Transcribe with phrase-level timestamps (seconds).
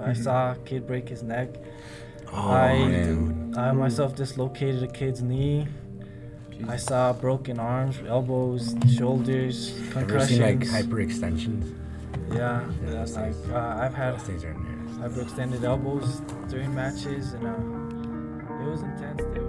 [0.00, 0.22] I Mhm.
[0.24, 1.48] saw a kid break his neck.
[2.32, 3.54] Oh, I man.
[3.56, 5.66] I myself dislocated a kid's knee.
[6.68, 10.30] I saw broken arms, elbows, shoulders, Ever concussions.
[10.30, 11.72] seen like hyperextensions?
[12.32, 15.00] yeah, Yeah, those like things- uh, I've had Those things are nasty.
[15.20, 19.22] hyperextended elbows during matches, and uh, it was intense.
[19.22, 19.47] It was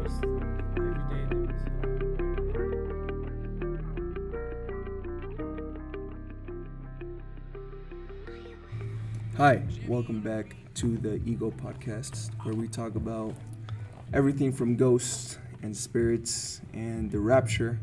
[9.40, 13.34] Hi, welcome back to the Ego Podcast, where we talk about
[14.14, 17.80] everything from ghosts and spirits and the rapture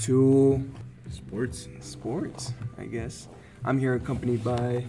[0.00, 0.64] to
[1.10, 1.68] Sports.
[1.80, 3.26] sports, I guess.
[3.64, 4.84] I'm here accompanied by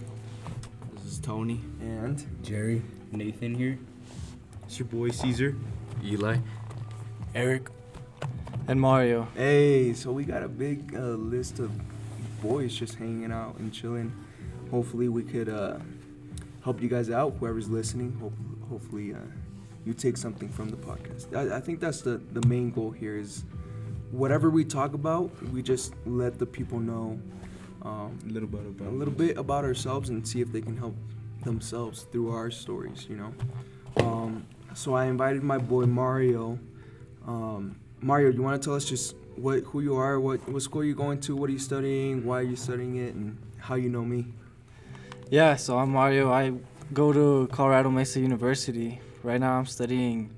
[0.94, 1.60] This is Tony.
[1.80, 2.82] and Jerry.
[3.10, 3.78] Nathan here.
[4.66, 5.56] It's your boy Caesar.
[6.04, 6.36] Eli.
[7.34, 7.70] Eric.
[8.68, 9.26] and Mario.
[9.34, 11.72] hey, so we got a big uh, list of
[12.40, 14.12] boys just hanging out and chilling.
[14.70, 15.78] Hopefully, we could uh,
[16.62, 18.16] help you guys out, whoever's listening.
[18.20, 18.34] Hope,
[18.68, 19.18] hopefully, uh,
[19.84, 21.34] you take something from the podcast.
[21.34, 23.44] I, I think that's the, the main goal here is
[24.10, 27.18] whatever we talk about, we just let the people know
[27.82, 30.76] um, A little bit about a little bit about ourselves and see if they can
[30.76, 30.96] help
[31.44, 33.32] themselves through our stories, you know.
[34.04, 36.58] Um, so I invited my boy Mario.
[37.26, 40.62] Um, Mario, do you want to tell us just what who you are, what what
[40.62, 43.76] school you're going to, what are you studying, why are you studying it, and how
[43.76, 44.26] you know me?
[45.30, 46.32] Yeah, so I'm Mario.
[46.32, 46.52] I
[46.92, 49.00] go to Colorado Mesa University.
[49.22, 50.30] Right now, I'm studying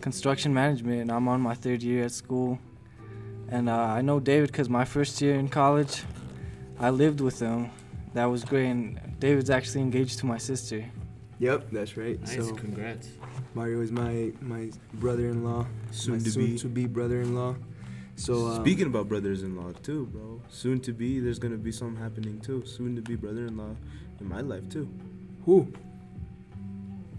[0.00, 2.58] construction management, and I'm on my third year at school.
[3.48, 6.02] And uh, I know David because my first year in college,
[6.78, 7.70] I lived with him.
[8.12, 8.66] That was great.
[8.66, 10.84] And David's actually engaged to my sister.
[11.38, 12.20] Yep, that's right.
[12.20, 13.08] Nice, So congrats.
[13.54, 16.58] Mario is my my brother-in-law, Soon my to soon be.
[16.58, 17.56] to be brother-in-law.
[18.16, 20.40] So uh, Speaking about brothers-in-law too, bro.
[20.48, 22.64] Soon to be, there's gonna be something happening too.
[22.64, 23.76] Soon to be brother-in-law
[24.20, 24.88] in my life too.
[25.44, 25.72] who?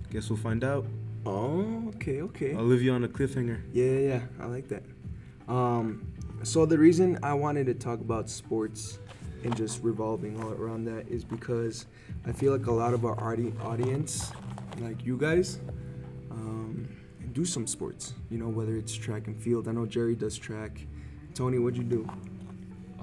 [0.09, 0.85] Guess we'll find out.
[1.25, 2.55] Oh, okay, okay.
[2.55, 3.59] I'll leave you on a cliffhanger.
[3.73, 4.21] Yeah, yeah, yeah.
[4.39, 4.83] I like that.
[5.47, 6.07] Um,
[6.43, 8.99] so the reason I wanted to talk about sports
[9.43, 11.85] and just revolving all around that is because
[12.25, 14.31] I feel like a lot of our audi- audience,
[14.79, 15.59] like you guys,
[16.31, 16.87] um,
[17.33, 18.13] do some sports.
[18.29, 19.67] You know, whether it's track and field.
[19.67, 20.85] I know Jerry does track.
[21.33, 22.09] Tony, what'd you do?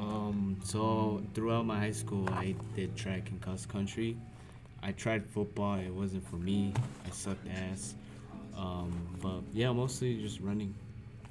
[0.04, 4.16] Um, so throughout my high school, I did track and cross country.
[4.82, 5.76] I tried football.
[5.78, 6.74] It wasn't for me.
[7.06, 7.94] I sucked ass.
[8.56, 8.92] Um,
[9.22, 10.74] but yeah, mostly just running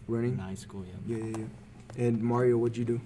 [0.08, 0.38] in Running.
[0.38, 0.84] high school.
[1.08, 1.18] Yeah.
[1.18, 2.06] Yeah, yeah, yeah.
[2.06, 3.02] And Mario, what'd you do?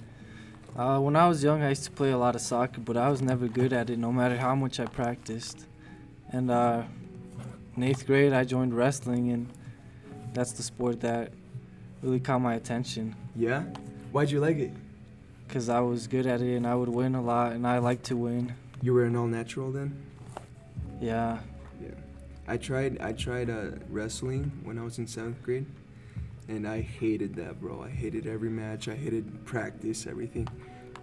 [0.75, 3.09] Uh, when I was young, I used to play a lot of soccer, but I
[3.09, 5.65] was never good at it, no matter how much I practiced.
[6.31, 6.83] And uh,
[7.75, 9.47] in eighth grade, I joined wrestling, and
[10.33, 11.31] that's the sport that
[12.01, 13.15] really caught my attention.
[13.35, 13.63] Yeah.
[14.11, 14.71] Why'd you like it?
[15.47, 18.03] Because I was good at it and I would win a lot and I like
[18.03, 18.53] to win.
[18.81, 19.95] You were an all natural then.
[21.01, 21.39] Yeah.
[21.81, 21.89] Yeah,
[22.47, 22.99] I tried.
[23.01, 25.65] I tried uh, wrestling when I was in seventh grade,
[26.47, 27.83] and I hated that, bro.
[27.83, 28.87] I hated every match.
[28.87, 30.47] I hated practice, everything.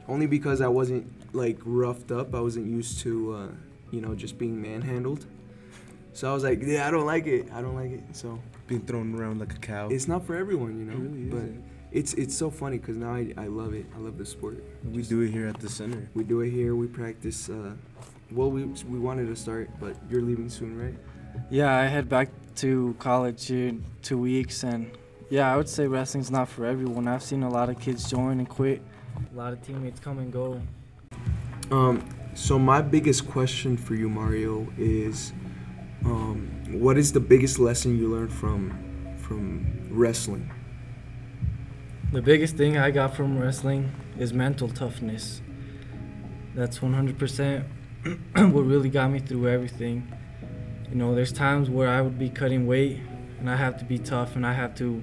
[0.09, 2.35] Only because I wasn't like roughed up.
[2.35, 3.49] I wasn't used to, uh,
[3.93, 5.27] you know, just being manhandled.
[6.13, 7.49] So I was like, yeah, I don't like it.
[7.53, 8.03] I don't like it.
[8.13, 9.89] So Being thrown around like a cow.
[9.91, 10.93] it's not for everyone, you know.
[10.93, 11.65] It really but isn't.
[11.95, 13.87] It's it's so funny because now I, I love it.
[13.95, 14.63] I love the sport.
[14.85, 16.11] we do it here at the center.
[16.15, 16.75] We do it here.
[16.75, 17.49] We practice.
[17.49, 17.73] Uh,
[18.33, 20.95] well, we we wanted to start, but you're leaving soon, right?
[21.51, 24.91] Yeah, I head back to college here in two weeks and
[25.31, 27.09] yeah, I would say wrestling's not for everyone.
[27.09, 28.83] I've seen a lot of kids join and quit.
[29.33, 30.61] A lot of teammates come and go.
[31.71, 35.33] Um, so my biggest question for you, Mario, is
[36.05, 40.51] um, what is the biggest lesson you learned from from wrestling?
[42.15, 45.43] The biggest thing I got from wrestling is mental toughness.
[46.55, 47.65] That's 100%
[48.53, 50.13] what really got me through everything.
[50.89, 53.01] You know, there's times where I would be cutting weight
[53.41, 55.03] and I have to be tough and I have to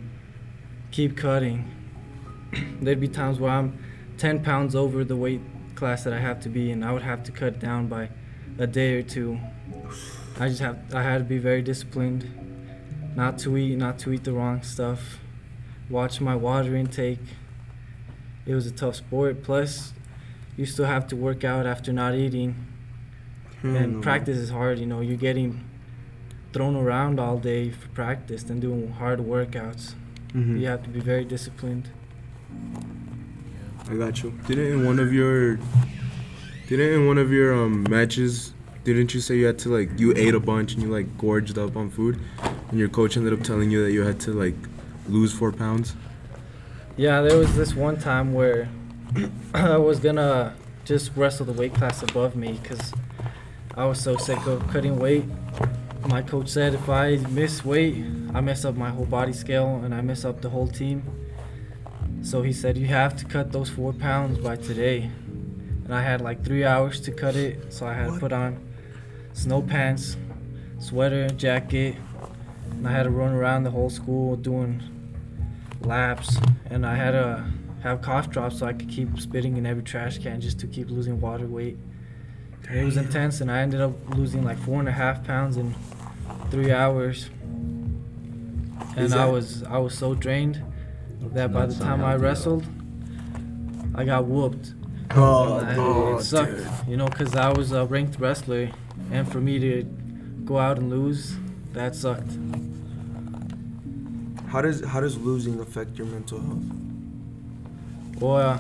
[0.92, 1.70] keep cutting.
[2.82, 3.78] There'd be times where I'm
[4.18, 5.42] 10 pounds over the weight
[5.76, 8.10] class that I have to be and I would have to cut down by
[8.58, 9.38] a day or two.
[10.40, 14.24] I just have I had to be very disciplined not to eat, not to eat
[14.24, 15.21] the wrong stuff
[15.92, 17.20] watch my water intake.
[18.46, 19.44] It was a tough sport.
[19.44, 19.94] Plus,
[20.58, 22.56] you still have to work out after not eating,
[23.64, 24.02] and no.
[24.02, 24.80] practice is hard.
[24.80, 25.64] You know, you're getting
[26.54, 29.94] thrown around all day for practice and doing hard workouts.
[30.34, 30.60] Mhm.
[30.60, 31.90] You have to be very disciplined.
[33.90, 34.34] I got you.
[34.48, 35.58] Didn't in one of your
[36.68, 38.54] didn't in one of your um matches
[38.86, 41.58] didn't you say you had to like you ate a bunch and you like gorged
[41.58, 42.18] up on food
[42.70, 44.56] and your coach ended up telling you that you had to like
[45.08, 45.96] lose four pounds?
[46.98, 48.70] Yeah, there was this one time where
[49.54, 50.56] I was gonna
[50.86, 52.94] just wrestle the weight class above me because
[53.76, 55.26] I was so sick of cutting weight.
[56.08, 58.04] My coach said if I miss weight,
[58.34, 61.04] I mess up my whole body scale and I mess up the whole team.
[62.22, 65.10] So he said you have to cut those four pounds by today.
[65.86, 68.60] And I had like three hours to cut it, so I had to put on
[69.34, 70.18] snow pants,
[70.80, 71.96] sweater, jacket,
[72.72, 74.82] and I had to run around the whole school doing
[75.82, 76.38] laps.
[76.70, 77.46] And I had to
[77.84, 80.90] have cough drops so I could keep spitting in every trash can just to keep
[80.90, 81.78] losing water weight.
[82.70, 85.58] And It was intense, and I ended up losing like four and a half pounds
[85.58, 85.76] in
[86.50, 87.30] three hours.
[88.96, 90.62] And I was I was so drained
[91.34, 92.66] that by the time I wrestled,
[93.96, 94.74] I got whooped.
[95.14, 96.68] Oh, And oh, it sucked, dude.
[96.88, 98.70] you know, because I was a ranked wrestler,
[99.12, 99.84] and for me to
[100.46, 101.36] go out and lose,
[101.74, 102.38] that sucked.
[104.48, 106.64] How does how does losing affect your mental health?
[108.20, 108.60] Well, uh,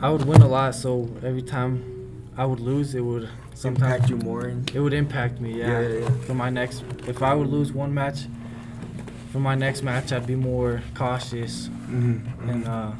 [0.00, 4.10] I would win a lot, so every time I would lose, it would sometimes Impact
[4.10, 4.48] you more?
[4.74, 5.60] It would impact me.
[5.60, 5.68] Yeah.
[5.68, 6.10] Yeah, yeah, yeah.
[6.26, 8.26] For my next, if I would lose one match,
[9.30, 12.50] for my next match, I'd be more cautious, mm-hmm.
[12.50, 12.92] and uh,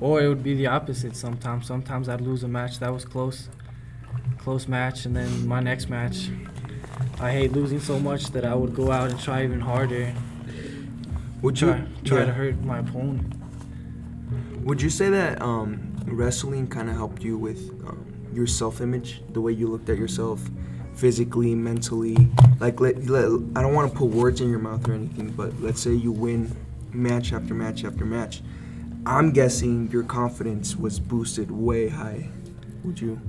[0.00, 1.16] or it would be the opposite.
[1.16, 3.48] Sometimes, sometimes I'd lose a match that was close,
[4.38, 6.28] close match, and then my next match,
[7.18, 10.12] I hate losing so much that I would go out and try even harder,
[11.40, 13.32] would you try try to hurt my opponent.
[14.64, 19.40] Would you say that um, wrestling kind of helped you with um, your self-image, the
[19.40, 20.40] way you looked at yourself,
[20.94, 22.16] physically, mentally?
[22.60, 25.58] Like, let, let, I don't want to put words in your mouth or anything, but
[25.60, 26.54] let's say you win
[26.92, 28.42] match after match after match.
[29.06, 32.28] I'm guessing your confidence was boosted way high.
[32.84, 33.20] Would you?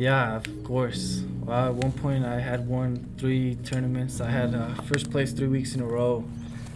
[0.00, 1.22] Yeah, of course.
[1.44, 4.22] Well, at one point, I had won three tournaments.
[4.22, 6.24] I had uh, first place three weeks in a row,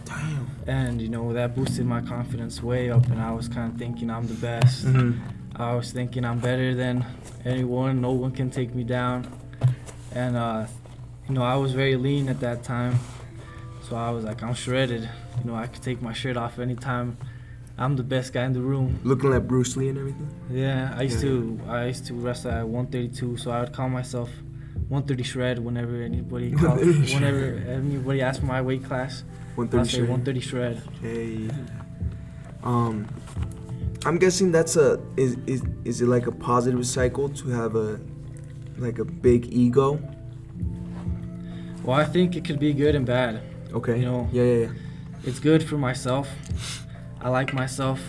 [0.05, 0.47] Damn.
[0.67, 3.07] and you know that boosted my confidence way up.
[3.07, 4.85] And I was kind of thinking I'm the best.
[4.85, 5.19] Mm-hmm.
[5.59, 7.03] I was thinking I'm better than
[7.43, 7.99] anyone.
[7.99, 9.25] No one can take me down.
[10.11, 10.67] And uh,
[11.27, 12.99] you know, I was very lean at that time,
[13.89, 15.09] so I was like, I'm shredded.
[15.39, 17.17] You know, I could take my shirt off anytime.
[17.77, 18.99] I'm the best guy in the room.
[19.03, 20.29] Looking like Bruce Lee and everything.
[20.49, 21.29] Yeah, I used Yeah.
[21.29, 24.29] to I used to wrestle at 132, so I would call myself
[24.87, 29.23] 130 shred whenever anybody called, whenever anybody asked for my weight class.
[29.57, 30.09] I 130 say shred.
[30.09, 30.81] 130 shred.
[31.01, 31.49] Hey.
[32.63, 33.07] Um,
[34.05, 37.99] I'm guessing that's a is is is it like a positive cycle to have a
[38.77, 39.99] like a big ego?
[41.83, 43.41] Well, I think it could be good and bad.
[43.73, 43.99] Okay.
[43.99, 44.71] You know, Yeah, yeah, yeah.
[45.25, 46.27] It's good for myself.
[47.21, 47.99] I like myself.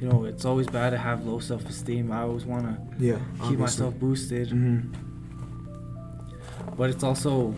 [0.00, 2.10] You know, it's always bad to have low self-esteem.
[2.12, 3.18] I always want to Yeah.
[3.48, 4.78] keep myself boosted, hmm
[6.76, 7.54] but it's also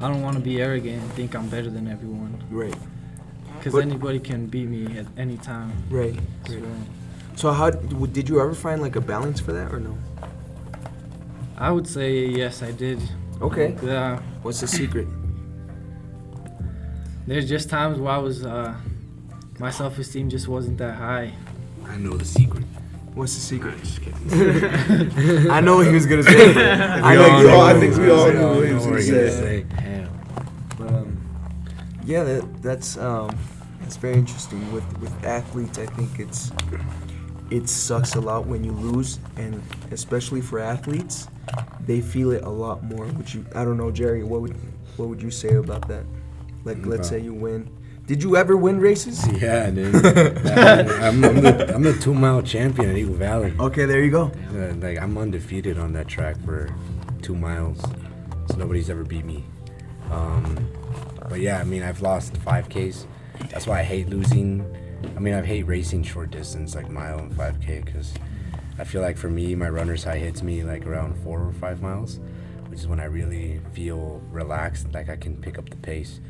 [0.00, 2.74] I don't want to be arrogant and think I'm better than everyone Right.
[3.58, 5.72] because anybody can beat me at any time.
[5.90, 6.18] Right.
[6.48, 6.64] So, right.
[7.36, 9.96] So how did you ever find like a balance for that or no?
[11.58, 12.98] I would say yes, I did.
[13.42, 13.76] Okay.
[13.82, 14.20] Yeah.
[14.42, 15.08] What's the secret?
[17.26, 18.74] There's just times where I was, uh,
[19.58, 21.32] my self-esteem just wasn't that high.
[21.86, 22.64] I know the secret.
[23.14, 23.78] What's the secret?
[23.78, 24.00] Just.
[25.50, 26.50] I know what he was gonna say.
[27.02, 29.30] I know all, I think we all knew what he was know gonna what you're
[29.30, 29.66] say.
[29.78, 30.08] Hell.
[30.76, 31.24] But um,
[32.04, 33.36] yeah, that, that's um,
[33.80, 34.72] that's very interesting.
[34.72, 36.50] With with athletes, I think it's
[37.50, 39.62] it sucks a lot when you lose, and
[39.92, 41.28] especially for athletes,
[41.86, 43.06] they feel it a lot more.
[43.06, 43.46] Would you?
[43.54, 44.24] I don't know, Jerry.
[44.24, 44.56] What would
[44.96, 46.04] what would you say about that?
[46.64, 47.70] Like, let's say you win.
[48.06, 49.26] Did you ever win races?
[49.40, 49.94] Yeah, dude.
[50.06, 53.54] I'm, I'm the I'm the two mile champion at Eagle Valley.
[53.58, 54.30] Okay, there you go.
[54.54, 56.68] Uh, like I'm undefeated on that track for
[57.22, 57.80] two miles,
[58.50, 59.44] so nobody's ever beat me.
[60.10, 60.68] Um,
[61.28, 63.06] but yeah, I mean I've lost five Ks.
[63.50, 64.64] That's why I hate losing.
[65.16, 68.12] I mean I hate racing short distance like mile and five K because
[68.78, 71.80] I feel like for me my runner's high hits me like around four or five
[71.80, 72.20] miles,
[72.68, 76.20] which is when I really feel relaxed, like I can pick up the pace.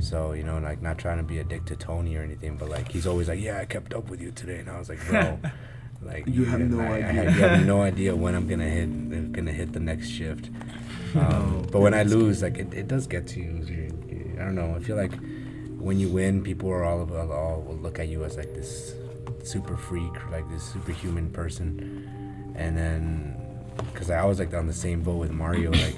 [0.00, 2.68] So you know, like not trying to be a dick to Tony or anything, but
[2.68, 4.98] like he's always like, "Yeah, I kept up with you today," and I was like,
[5.08, 5.38] "Bro,
[6.02, 7.12] like You have no I, I idea.
[7.12, 10.50] have, you have no idea when I'm gonna hit gonna hit the next shift."
[11.14, 13.64] Um, but when I lose, like it, it does get to you.
[13.66, 14.74] You- I don't know.
[14.74, 15.12] I feel like
[15.78, 18.94] when you win, people are all about all will look at you as like this
[19.42, 23.36] super freak, like this superhuman person, and then
[23.92, 25.94] because I was like on the same boat with Mario, like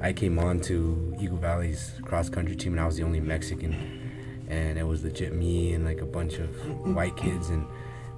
[0.00, 3.74] I came on to Eagle Valley's cross country team, and I was the only Mexican,
[4.48, 6.50] and it was legit me and like a bunch of
[6.94, 7.66] white kids, and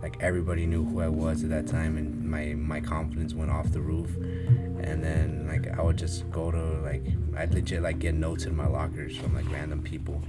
[0.02, 3.72] like everybody knew who I was at that time, and my my confidence went off
[3.72, 7.04] the roof, and then like I would just go to like
[7.36, 10.22] I'd legit like get notes in my lockers from like random people.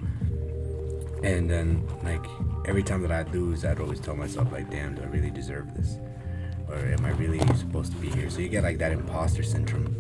[1.24, 2.25] And then, like,
[2.65, 5.72] every time that I'd lose, I'd always tell myself, like, damn, do I really deserve
[5.75, 6.00] this?
[6.67, 8.27] Or am I really supposed to be here?
[8.31, 9.96] So you get, like, that imposter syndrome.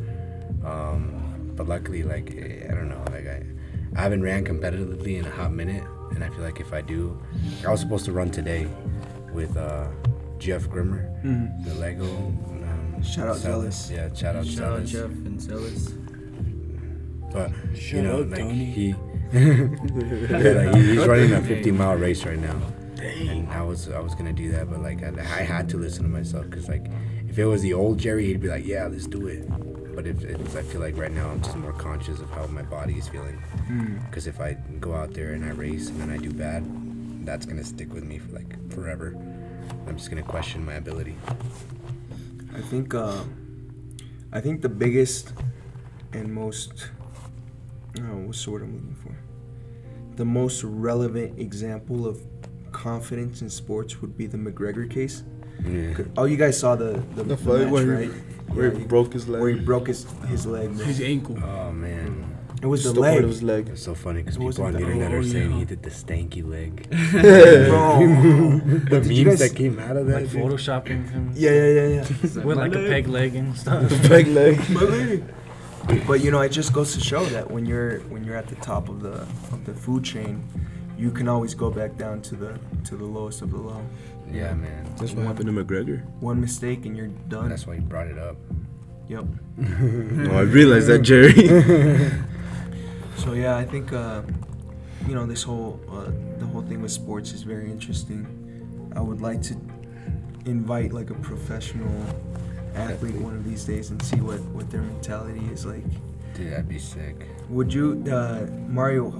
[0.65, 1.20] Um,
[1.61, 3.43] but luckily, like eh, I don't know, like I,
[3.95, 7.21] I haven't ran competitively in a hot minute, and I feel like if I do,
[7.67, 8.67] I was supposed to run today
[9.31, 9.87] with uh,
[10.39, 11.63] Jeff Grimmer, Mhm.
[11.65, 12.05] the Lego.
[12.05, 13.91] Um, Shout out Zealous.
[13.93, 15.93] Yeah, shout out Shout out Jeff and Zealous.
[17.31, 18.65] But you Shout know, out like Tony.
[18.65, 18.87] he.
[18.89, 18.97] yeah,
[20.65, 22.59] like he's running a 50 mile race right now,
[23.01, 26.03] and I was I was gonna do that, but like I, I had to listen
[26.03, 26.87] to myself because like
[27.29, 29.47] if it was the old Jerry, he'd be like, yeah, let's do it.
[30.01, 32.63] But if it's, I feel like right now I'm just more conscious of how my
[32.63, 33.39] body is feeling.
[33.69, 34.03] Mm.
[34.09, 36.65] Because if I go out there and I race and then I do bad,
[37.23, 39.15] that's gonna stick with me for like forever.
[39.85, 41.15] I'm just gonna question my ability.
[42.55, 43.21] I think uh,
[44.33, 45.33] I think the biggest
[46.13, 46.89] and most
[47.99, 49.15] oh, what's the word I'm looking for?
[50.15, 52.23] The most relevant example of
[52.71, 55.21] confidence in sports would be the McGregor case.
[55.63, 55.93] Yeah.
[56.17, 58.11] Oh, you guys saw the the, The the fight match, right?
[58.53, 59.41] Where Yeah, he broke his leg.
[59.41, 60.75] where he broke his his leg.
[60.75, 60.85] bro.
[60.85, 61.37] His ankle.
[61.43, 62.25] Oh man,
[62.61, 63.23] It was the Just part leg.
[63.23, 63.69] of his leg.
[63.69, 65.57] it's so funny because people on wasn't the the- internet are oh, saying yeah.
[65.59, 66.71] he did the stanky leg.
[67.69, 68.59] Bro.
[68.91, 70.21] the Did memes guys- that came out of that.
[70.21, 70.41] Like dude.
[70.43, 72.43] photoshopping him Yeah, yeah, yeah, yeah.
[72.47, 73.89] with like a peg leg and stuff.
[73.89, 75.23] The peg leg.
[76.07, 78.55] But you know, it just goes to show that when you're when you're at the
[78.57, 80.43] top of the of the food chain,
[80.97, 83.81] you can always go back down to the to the lowest of the low.
[84.31, 84.95] Yeah, man.
[84.97, 86.05] That's what happened to McGregor.
[86.19, 87.49] One mistake and you're done.
[87.49, 88.37] That's why you brought it up.
[89.07, 89.25] Yep.
[89.57, 92.11] No, I realized that, Jerry.
[93.21, 94.23] So yeah, I think uh,
[95.07, 96.09] you know this whole uh,
[96.39, 98.25] the whole thing with sports is very interesting.
[98.95, 99.55] I would like to
[100.47, 102.03] invite like a professional
[102.73, 105.83] athlete one of these days and see what what their mentality is like.
[106.33, 107.27] Dude, that'd be sick.
[107.49, 109.11] Would you, uh, Mario?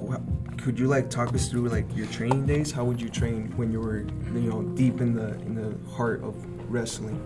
[0.56, 2.70] Could you like talk us through like your training days?
[2.70, 3.98] How would you train when you were
[4.32, 6.34] you know deep in the in the heart of
[6.70, 7.20] wrestling?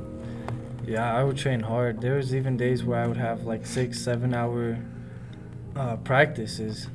[0.86, 2.00] Yeah, I would train hard.
[2.00, 4.78] There was even days where I would have like six, seven hour
[5.74, 6.88] uh, practices,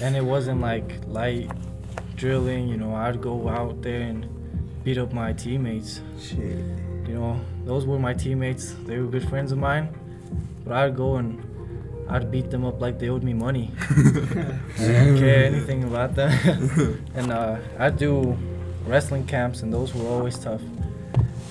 [0.00, 1.50] and it wasn't like light
[2.16, 2.68] drilling.
[2.68, 4.26] You know, I'd go out there and
[4.84, 6.00] beat up my teammates.
[6.20, 6.64] Shit.
[7.06, 8.72] You know, those were my teammates.
[8.86, 9.94] They were good friends of mine,
[10.64, 11.42] but I'd go and
[12.08, 13.72] I'd beat them up like they owed me money.
[13.80, 16.32] I didn't care anything about that.
[17.14, 18.36] and uh, I'd do
[18.86, 20.62] wrestling camps, and those were always tough.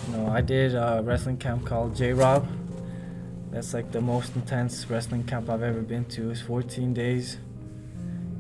[0.08, 2.48] You know, I did a wrestling camp called J Rob.
[3.52, 6.30] That's like the most intense wrestling camp I've ever been to.
[6.30, 7.38] It's 14 days.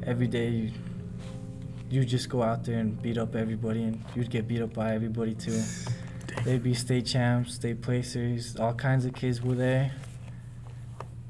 [0.03, 0.71] Every day you
[1.89, 4.93] you just go out there and beat up everybody, and you'd get beat up by
[4.95, 5.61] everybody too.
[6.43, 9.93] They'd be state champs, state placers, all kinds of kids were there.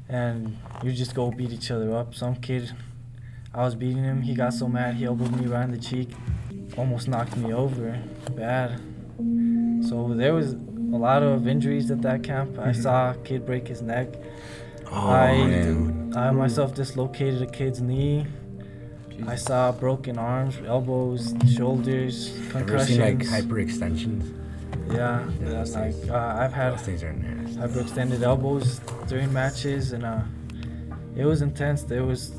[0.07, 2.13] And you just go beat each other up.
[2.13, 2.71] Some kid,
[3.53, 6.09] I was beating him, he got so mad, he elbowed me right in the cheek,
[6.77, 7.99] almost knocked me over.
[8.31, 8.81] Bad.
[9.87, 12.57] So there was a lot of injuries at that camp.
[12.59, 12.81] I mm-hmm.
[12.81, 14.09] saw a kid break his neck.
[14.91, 16.13] Oh, I, man.
[16.15, 18.27] I myself dislocated a kid's knee.
[19.27, 22.71] I saw broken arms, elbows, shoulders, concussions.
[22.71, 24.44] Ever seen like hyperextensions?
[24.91, 25.25] Yeah,
[25.73, 27.57] like uh, I've had Those things are nasty.
[27.57, 30.21] hyperextended elbows during matches, and uh,
[31.15, 31.83] it was intense.
[31.83, 32.31] There was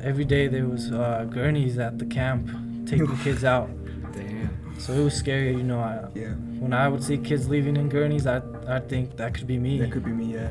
[0.00, 2.46] every day there was uh, gurneys at the camp
[2.86, 3.68] taking kids out,
[4.12, 4.78] Damn.
[4.78, 5.50] so it was scary.
[5.50, 9.16] You know, I, Yeah, when I would see kids leaving in gurneys, I I think
[9.16, 9.78] that could be me.
[9.80, 10.34] that could be me.
[10.34, 10.50] Yeah.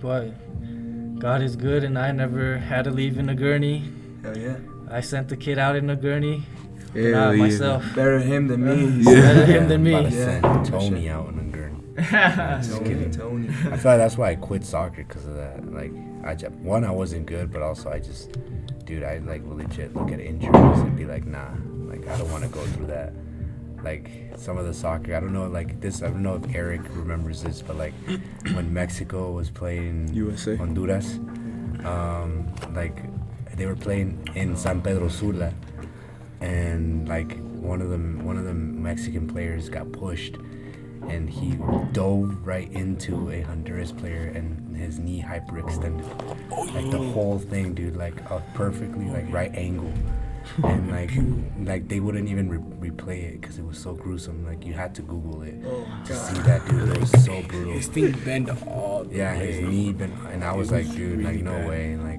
[0.00, 0.28] but
[1.18, 3.90] God is good, and I never had to leave in a gurney.
[4.22, 4.56] Hell yeah.
[4.90, 6.42] I sent the kid out in a gurney,
[6.94, 7.36] Hell not yeah.
[7.36, 7.84] myself.
[7.94, 9.02] Better him than me.
[9.04, 9.20] Yeah.
[9.20, 9.94] Better him than me.
[9.94, 11.12] I'm about to Yeah, send Tony sure.
[11.12, 11.78] out on a gurney.
[12.68, 13.10] Tony, kidding.
[13.10, 13.48] Tony.
[13.48, 15.72] I feel like that's why I quit soccer because of that.
[15.72, 15.92] Like,
[16.24, 18.30] I just, one, I wasn't good, but also I just,
[18.84, 21.50] dude, I like legit look at injuries and be like, nah,
[21.84, 23.12] like I don't want to go through that.
[23.82, 26.82] Like some of the soccer, I don't know, like this, I don't know if Eric
[26.90, 27.94] remembers this, but like
[28.54, 30.54] when Mexico was playing USA.
[30.56, 31.14] Honduras,
[31.84, 32.96] um, like
[33.56, 35.52] they were playing in San Pedro Sula,
[36.42, 40.36] and like one of them, one of the Mexican players got pushed,
[41.08, 41.56] and he
[41.92, 46.04] dove right into a Honduras player, and his knee hyperextended,
[46.74, 49.92] like the whole thing, dude, like a perfectly like right angle.
[50.64, 51.12] And like,
[51.68, 54.44] like they wouldn't even re- replay it because it was so gruesome.
[54.44, 55.62] Like you had to Google it
[56.06, 56.88] to see that, dude.
[56.88, 57.72] It was so brutal.
[57.72, 61.36] His thing bent all the Yeah, his knee bent and I was like, dude, like
[61.42, 62.18] no way, like,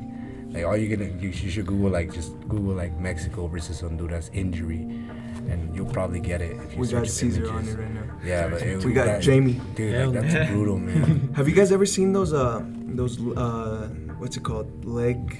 [0.53, 4.29] like all you gonna, you, you should Google like just Google like Mexico versus Honduras
[4.33, 4.81] injury,
[5.49, 8.03] and you'll probably get it if you We search got Caesar on it right now.
[8.23, 9.59] Yeah, but it, We got that- Jamie.
[9.75, 11.33] Dude, Hell like, that's brutal, man.
[11.35, 12.63] Have you guys ever seen those uh
[12.99, 15.37] those uh what's it called leg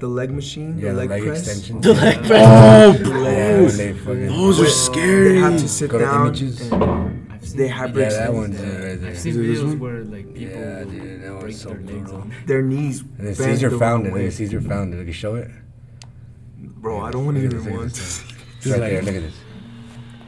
[0.00, 1.84] the leg machine Yeah, the leg, press extensions.
[1.84, 2.26] The leg yeah.
[2.26, 2.98] press.
[3.00, 3.76] The Yeah, leg when press.
[3.76, 4.26] they fucking.
[4.26, 5.32] Those are scary.
[5.34, 7.19] They have to sit Go to down.
[7.42, 7.52] Images.
[7.52, 7.76] and- I've seen They videos.
[7.76, 9.04] have Yeah, that in one's Yeah, right.
[9.10, 9.78] I've seen Is it this videos one?
[9.80, 12.16] where like people Yeah, dude, that break so their legs brutal.
[12.16, 12.32] on.
[12.46, 13.00] Their knees.
[13.18, 14.08] And then Caesar the found it.
[14.10, 14.30] Look way.
[14.30, 15.04] Caesar found it.
[15.06, 15.50] Look, show it.
[16.58, 18.24] Bro, I don't want to even this, look at want this.
[18.58, 19.02] It's right like- there.
[19.02, 19.34] Look at this.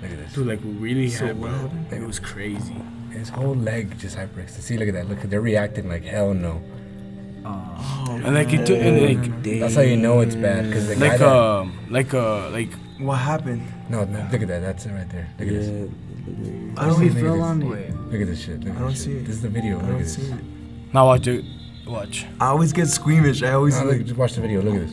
[0.03, 0.33] Look at this.
[0.33, 1.59] Dude, like really So had, what bro.
[1.61, 1.93] happened?
[1.93, 2.77] It was crazy.
[3.11, 4.63] His whole leg just hyperextended.
[4.63, 5.09] See, look at that.
[5.09, 6.61] Look, they're reacting like hell no.
[7.45, 10.73] And like it took, and like That's how you know it's bad.
[10.73, 13.63] Cause the guy like that, um like uh like What happened?
[13.91, 14.61] no, no, look at that.
[14.63, 15.29] That's it right there.
[15.39, 15.91] Look at this.
[16.77, 17.23] I don't he even.
[17.23, 17.45] fell this.
[17.45, 17.95] on it.
[18.13, 18.61] Look at this shit.
[18.61, 19.23] Look at I don't this see shit.
[19.23, 19.27] it.
[19.27, 19.79] This is the video.
[19.79, 20.15] I Look don't this.
[20.17, 20.35] see it.
[20.93, 21.45] now watch it.
[21.87, 22.27] Watch.
[22.41, 23.43] I always get squeamish.
[23.43, 24.07] I always No, look, like.
[24.07, 24.63] just watch the video.
[24.63, 24.93] Look at this.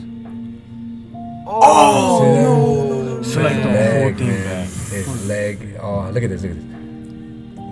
[1.46, 2.44] Oh See that?
[2.44, 4.44] no, no, no, So like the whole leg, thing man.
[4.66, 4.68] back.
[4.68, 5.78] His leg.
[5.82, 6.42] Oh, look at this.
[6.44, 6.66] Look at this.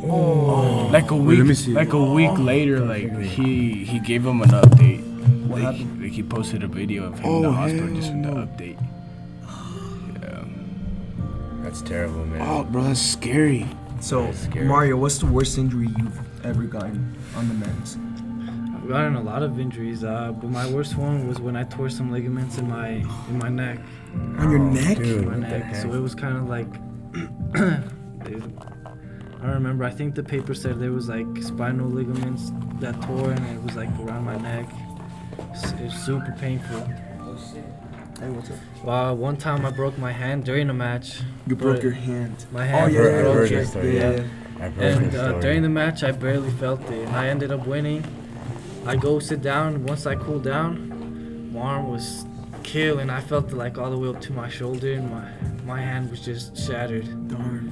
[0.10, 0.90] Oh.
[0.92, 1.74] Like a week, let me see.
[1.74, 2.42] like a week oh.
[2.42, 5.04] later, like he he gave him an update.
[5.48, 6.02] What like, happened?
[6.02, 8.58] like he posted a video of him in oh, the Oh, hospital just hell with
[8.58, 8.78] the update.
[11.68, 11.74] Yeah.
[11.74, 12.42] That's terrible, man.
[12.42, 13.68] Oh, bro, that's scary.
[14.00, 14.66] So That's scary.
[14.66, 17.98] Mario, what's the worst injury you've ever gotten on the men's?
[18.74, 21.90] I've gotten a lot of injuries, uh, but my worst one was when I tore
[21.90, 23.80] some ligaments in my in my neck.
[24.38, 24.98] On your neck?
[24.98, 25.76] Dude, my neck.
[25.76, 26.68] So it was kind of like.
[29.40, 29.84] I don't remember.
[29.84, 33.76] I think the paper said there was like spinal ligaments that tore, and it was
[33.76, 34.70] like around my neck.
[35.52, 36.88] It's, it's super painful.
[38.20, 38.58] Hey, what's up?
[38.88, 41.20] Uh, one time I broke my hand during a match.
[41.46, 42.46] You broke your hand.
[42.52, 43.38] My Oh hand yeah, was yeah, I've broken.
[43.38, 44.18] heard yeah, story, yeah, yeah.
[44.18, 44.66] yeah.
[44.66, 45.42] I've heard And uh, story.
[45.42, 48.04] during the match, I barely felt it, and I ended up winning.
[48.86, 49.86] I go sit down.
[49.86, 52.26] Once I cooled down, my arm was
[52.64, 53.10] killing.
[53.12, 55.28] I felt it like all the way up to my shoulder, and my
[55.66, 57.06] my hand was just shattered.
[57.28, 57.70] Darn,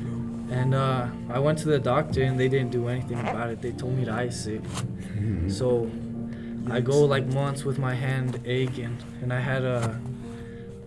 [0.47, 0.55] bro.
[0.57, 3.61] And uh, I went to the doctor, and they didn't do anything about it.
[3.61, 4.61] They told me to ice it.
[5.47, 5.89] So
[6.69, 9.99] I go like months with my hand aching, and I had a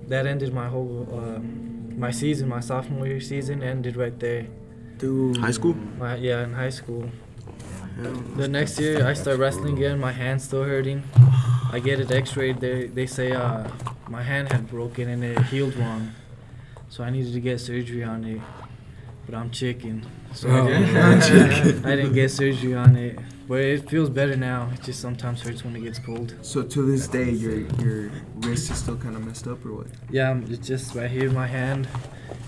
[0.09, 1.39] that ended my whole uh,
[1.97, 4.43] my season, my sophomore year season ended right there.
[4.43, 4.53] bro.
[4.99, 5.37] Dude.
[5.39, 5.75] High school?
[5.99, 7.11] My yeah, in high school.
[8.37, 9.99] The next year I start wrestling again.
[9.99, 11.03] My hand's still hurting.
[11.73, 12.61] I get it X-rayed.
[12.61, 13.67] They they say uh,
[14.09, 16.13] my hand had broken and it healed wrong,
[16.89, 18.41] so I needed to get surgery on it.
[19.27, 20.67] But I'm chicken, so I, Oh.
[20.69, 23.19] didn't, I didn't get surgery on it.
[23.49, 24.69] But it feels better now.
[24.75, 26.35] It just sometimes hurts when it gets cold.
[26.43, 28.11] So to this day, your your
[28.41, 29.87] wrist is still kind of messed up, or what?
[30.11, 31.89] Yeah, it's just right here in my hand,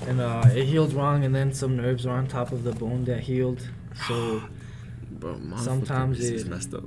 [0.07, 3.05] and uh, it healed wrong, and then some nerves are on top of the bone
[3.07, 3.67] that healed.
[4.09, 4.43] So
[5.13, 6.85] Bro, my Sometimes fucking is it- messed up.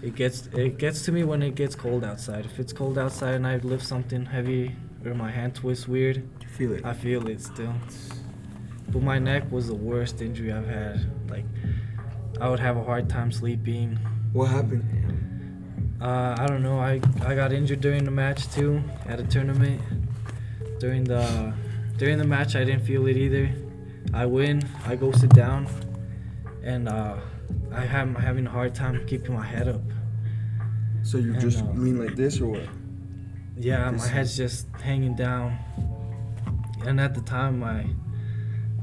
[0.00, 2.46] it gets it gets to me when it gets cold outside.
[2.46, 6.48] If it's cold outside and I lift something heavy or my hand twists weird, You
[6.48, 6.84] feel it?
[6.84, 7.74] I feel it still.
[8.88, 11.06] But my neck was the worst injury I've had.
[11.28, 11.44] Like
[12.40, 13.98] I would have a hard time sleeping.
[14.32, 14.84] What happened?
[16.00, 16.80] Uh, I don't know.
[16.80, 19.80] I I got injured during the match too at a tournament.
[20.78, 21.54] During the
[21.96, 23.50] during the match, I didn't feel it either.
[24.12, 24.62] I win.
[24.84, 25.66] I go sit down,
[26.62, 27.16] and uh,
[27.72, 29.80] I am having a hard time keeping my head up.
[31.02, 32.68] So you're just uh, lean like this, or what?
[33.56, 35.58] Yeah, my head's just hanging down.
[36.84, 37.86] And at the time, my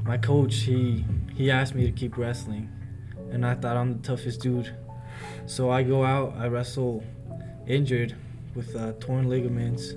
[0.04, 2.68] my coach he he asked me to keep wrestling,
[3.30, 4.74] and I thought I'm the toughest dude.
[5.46, 7.02] So I go out, I wrestle,
[7.66, 8.14] injured,
[8.54, 9.94] with uh, torn ligaments.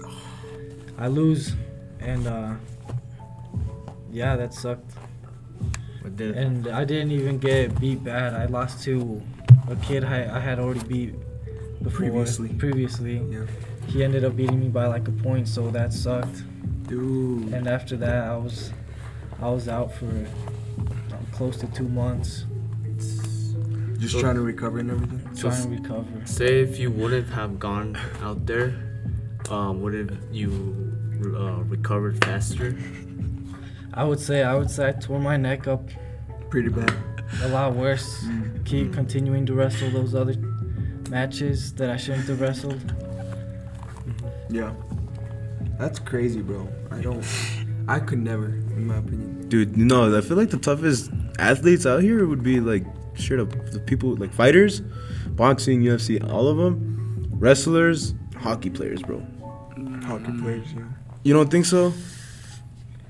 [0.98, 1.54] I lose,
[2.00, 2.54] and uh,
[4.12, 4.92] yeah, that sucked.
[6.02, 8.34] But the, And I didn't even get beat bad.
[8.34, 9.22] I lost to
[9.70, 11.14] a kid I, I had already beat
[11.84, 11.98] before.
[12.00, 12.50] Previously.
[12.50, 13.46] Previously Yeah.
[13.88, 16.44] he ended up beating me by like a point, so that sucked.
[16.88, 17.54] Dude.
[17.54, 18.72] And after that, I was
[19.42, 22.46] I was out for uh, close to two months
[23.98, 25.22] Just So- trying to recover and everything.
[25.36, 26.06] So trying to recover.
[26.26, 28.74] say if you wouldn't have gone out there,
[29.50, 30.50] um, would have you
[31.36, 32.78] uh, recovered faster?
[33.94, 35.90] I would say I would say I tore my neck up
[36.50, 36.94] Pretty bad.
[37.44, 38.24] a lot worse.
[38.24, 38.66] Mm.
[38.66, 40.36] Keep continuing to wrestle those other
[41.10, 42.82] matches that I shouldn't have wrestled.
[44.50, 44.74] Yeah.
[45.80, 46.68] That's crazy, bro.
[46.92, 47.24] I don't.
[47.88, 49.48] I could never, in my opinion.
[49.50, 52.84] Dude, no, I feel like the toughest athletes out here would be like
[53.16, 54.82] straight up the people like fighters,
[55.30, 59.26] boxing, UFC, all of them, wrestlers, hockey players, bro.
[60.04, 60.84] Hockey players, yeah.
[61.24, 61.94] You don't think so?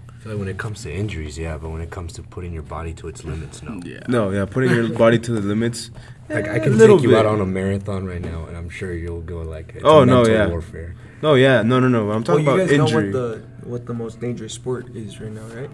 [0.10, 2.52] I feel like when it comes to injuries, yeah, but when it comes to putting
[2.52, 3.80] your body to its limits, no.
[3.86, 4.00] Yeah.
[4.08, 5.92] No, yeah, putting your body to the limits.
[6.30, 7.18] Like I Eh, can take you bit.
[7.20, 9.74] out on a marathon right now, and I'm sure you'll go like.
[9.76, 10.48] It's Oh, a no, mental yeah.
[10.48, 10.96] Warfare.
[11.21, 12.12] No, yeah, no, no, no.
[12.12, 13.12] I'm talking Well, talking you about guys injury.
[13.12, 15.69] know what the what the most dangerous sport is right now, right?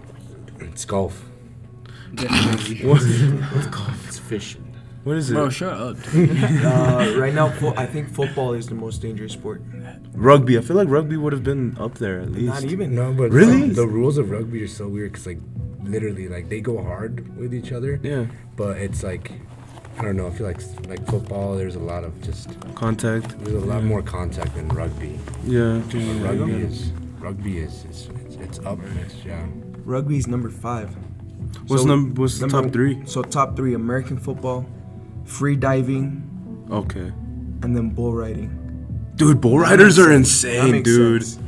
[0.60, 1.24] It's golf.
[2.82, 3.00] what,
[4.06, 4.62] It's fishing.
[5.04, 5.34] what is it?
[5.34, 5.96] Bro, shut up.
[6.12, 6.30] dude.
[6.64, 9.62] uh, right now, fo- I think football is the most dangerous sport.
[10.14, 10.58] Rugby.
[10.58, 12.46] I feel like rugby would have been up there at least.
[12.46, 12.94] Not even.
[12.94, 13.68] No, but Really?
[13.70, 15.38] the rules of rugby are so weird because like
[15.82, 18.26] literally like they go hard with each other, Yeah.
[18.56, 19.32] but it's like
[19.98, 20.26] I don't know.
[20.26, 21.56] I feel like like football.
[21.56, 23.38] There's a lot of just Contact.
[23.40, 25.18] there's a lot more contact than rugby.
[25.44, 25.82] Yeah.
[25.86, 25.94] But
[26.38, 29.24] rugby is rugby is it's, it's, it's up next.
[29.24, 29.46] Yeah.
[29.84, 30.94] Rugby's number five.
[31.66, 32.20] What's So, number?
[32.20, 33.02] What's the number- top three?
[33.06, 34.66] So top three: American football,
[35.24, 37.12] free diving, Okay.
[37.62, 38.58] and then bull riding.
[39.16, 41.22] Dude, bull riders are That insane, makes dude.
[41.24, 41.38] sense.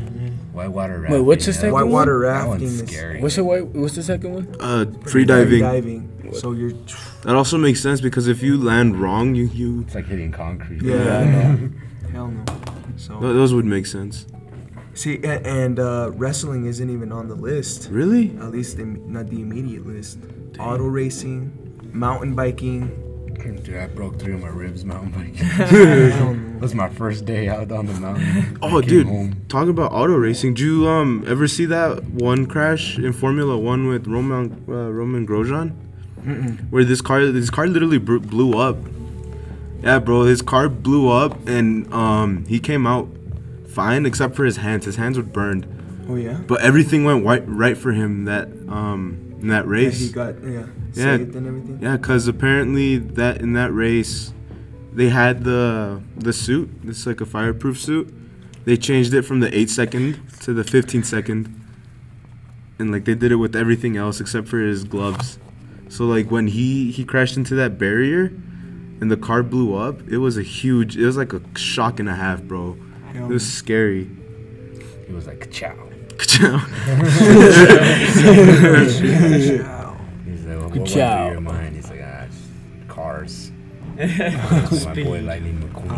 [0.55, 1.19] Whitewater rafting.
[1.19, 3.21] Wait, what's the yeah, second Whitewater That rafting one's is scary.
[3.21, 3.67] What's the white?
[3.67, 4.57] What's the second one?
[4.61, 5.61] Uh, free Free diving.
[5.61, 6.31] diving.
[6.35, 6.73] So you're.
[7.23, 10.83] That also makes sense because if you land wrong, you you It's like hitting concrete.
[10.83, 11.57] Yeah.
[12.13, 12.45] Hell no.
[12.97, 14.27] So th- those would make sense.
[14.95, 17.89] see, a- and uh, wrestling isn't even on the list.
[17.91, 18.31] Really?
[18.39, 20.19] At least the, not the immediate list.
[20.61, 21.51] Auto racing,
[21.93, 22.91] mountain biking.
[23.45, 25.35] Dude, I broke three of my ribs mountain biking.
[25.35, 26.35] Hell.
[26.61, 28.59] That's my first day out on the mountain.
[28.63, 29.45] Oh, dude, home.
[29.49, 30.55] talk about auto racing.
[30.55, 35.27] Do you um ever see that one crash in Formula One with Roman uh, Roman
[35.27, 35.73] Grosjean,
[36.71, 38.77] where this car this car literally blew up.
[39.83, 43.09] Yeah, bro, his car blew up and um he came out
[43.69, 44.87] fine except for his hands.
[44.87, 45.67] His hands were burned,
[46.09, 46.39] Oh yeah.
[46.47, 50.01] but everything went right right for him that um in that Yeah, race.
[50.01, 50.51] he got yeah,
[50.95, 51.17] Yeah.
[51.19, 51.79] saved and everything.
[51.83, 54.33] Yeah, cause apparently that in that race,
[54.95, 56.71] they had the the suit.
[56.85, 58.09] It's like a fireproof suit.
[58.65, 61.53] They changed it from the eight second to the fifteen second,
[62.79, 65.39] and like they did it with everything else except for his gloves.
[65.91, 68.33] So like when he he crashed into that barrier,
[69.03, 70.97] and the car blew up, it was a huge.
[70.97, 72.79] It was like a shock and a half, bro.
[73.15, 74.09] It was scary.
[75.07, 75.53] It was like,
[76.27, 76.57] ciao.
[76.57, 76.63] no.
[80.25, 81.31] He's like, what went through Ciao.
[81.31, 81.77] your mind?
[81.77, 83.51] He's like, ah, just cars.
[83.97, 85.97] my boy Lightning McQueen.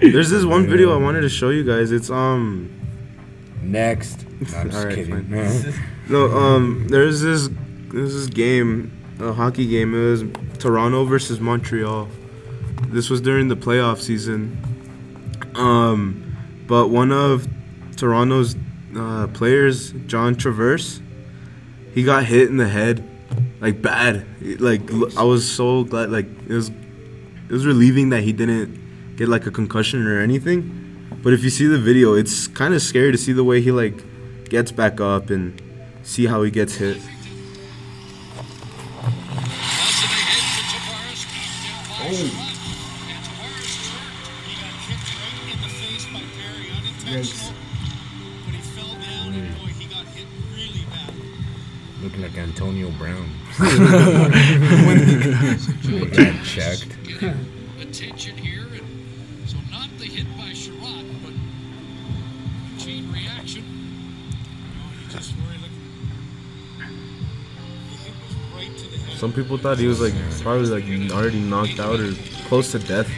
[0.12, 1.92] There's this one video I wanted to show you guys.
[1.92, 2.76] It's um
[3.62, 4.26] Next.
[4.28, 5.30] No, I'm just Alright, kidding.
[6.08, 7.48] No, um, there's this
[7.92, 9.94] there's this game, a hockey game.
[9.94, 10.24] It was
[10.58, 12.08] Toronto versus Montreal.
[12.88, 14.58] This was during the playoff season.
[15.54, 17.46] Um, but one of
[18.00, 18.56] Toronto's
[18.96, 21.00] uh, players, John Tavares,
[21.94, 23.06] he got hit in the head,
[23.60, 24.26] like bad.
[24.58, 24.80] Like
[25.16, 26.10] I was so glad.
[26.10, 31.08] Like it was, it was relieving that he didn't get like a concussion or anything.
[31.22, 33.70] But if you see the video, it's kind of scary to see the way he
[33.70, 34.02] like
[34.48, 35.60] gets back up and
[36.02, 36.96] see how he gets hit.
[42.10, 42.49] Yikes.
[52.60, 53.24] Antonio Brown.
[55.80, 56.88] he got checked.
[57.80, 58.84] attention here, and
[59.48, 61.32] so not the hit by Chiarot, but
[62.78, 63.64] chain reaction.
[63.64, 65.72] You know, he just really looked.
[66.76, 69.16] The hit was right to the head.
[69.18, 72.12] Some people thought he was like probably like already knocked out or
[72.48, 73.08] close to death.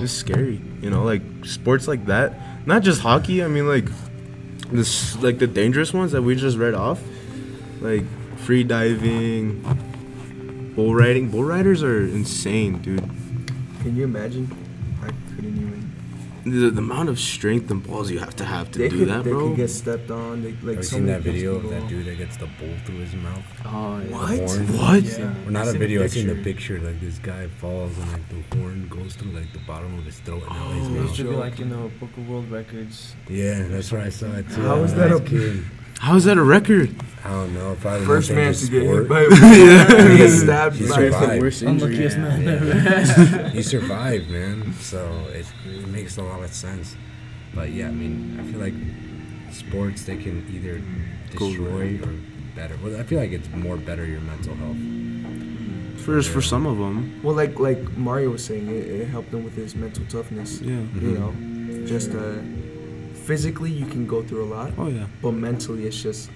[0.00, 2.66] It's scary, you know, like sports like that.
[2.68, 3.42] Not just hockey.
[3.42, 3.88] I mean, like
[4.70, 7.02] this, like the dangerous ones that we just read off,
[7.80, 8.04] like
[8.44, 9.60] free diving,
[10.74, 11.30] bull riding.
[11.30, 13.00] Bull riders are insane, dude.
[13.82, 14.48] Can you imagine?
[15.02, 15.80] I couldn't even.
[16.42, 19.08] The, the amount of strength and balls you have to have to They do could,
[19.08, 19.48] that, they bro.
[19.48, 20.42] could get stepped on.
[20.42, 22.96] They, like Have you seen that video of that dude that gets the bull through
[23.00, 23.44] his mouth?
[23.66, 24.10] Oh, yeah.
[24.16, 24.40] What?
[24.70, 25.02] What?
[25.04, 25.34] Yeah.
[25.46, 26.76] Or not I a seen the video, I seen the picture.
[26.76, 26.80] picture.
[26.80, 30.18] Like this guy falls and like the horn goes through like the bottom of his
[30.20, 31.14] throat and out his oh, It mouth.
[31.14, 33.14] should be like in the Book of World Records.
[33.28, 34.62] Yeah, that's where I saw it too.
[34.62, 35.62] How is I that was a- kid.
[36.00, 36.94] How is that a record?
[37.24, 37.76] I don't know.
[37.80, 39.08] Probably First not man dangerous to get hit sport.
[39.08, 41.42] by to get stabbed He by survived.
[41.42, 41.88] Worst injury.
[41.92, 42.66] Unluckiest man ever.
[42.66, 43.48] Yeah.
[43.56, 44.72] he survived, man.
[44.80, 45.00] So
[45.32, 46.96] it, it makes a lot of sense.
[47.54, 48.74] But yeah, I mean, I feel like
[49.52, 50.80] sports they can either
[51.36, 52.14] destroy or
[52.56, 52.76] better.
[52.82, 54.76] Well, I feel like it's more better your mental health.
[56.04, 59.44] For for some of them, Well, like like Mario was saying, it, it helped him
[59.44, 60.60] with his mental toughness.
[60.62, 60.80] yeah.
[60.98, 62.38] You know, just uh,
[63.30, 65.06] physically you can go through a lot, Oh yeah.
[65.22, 66.30] but mentally it's just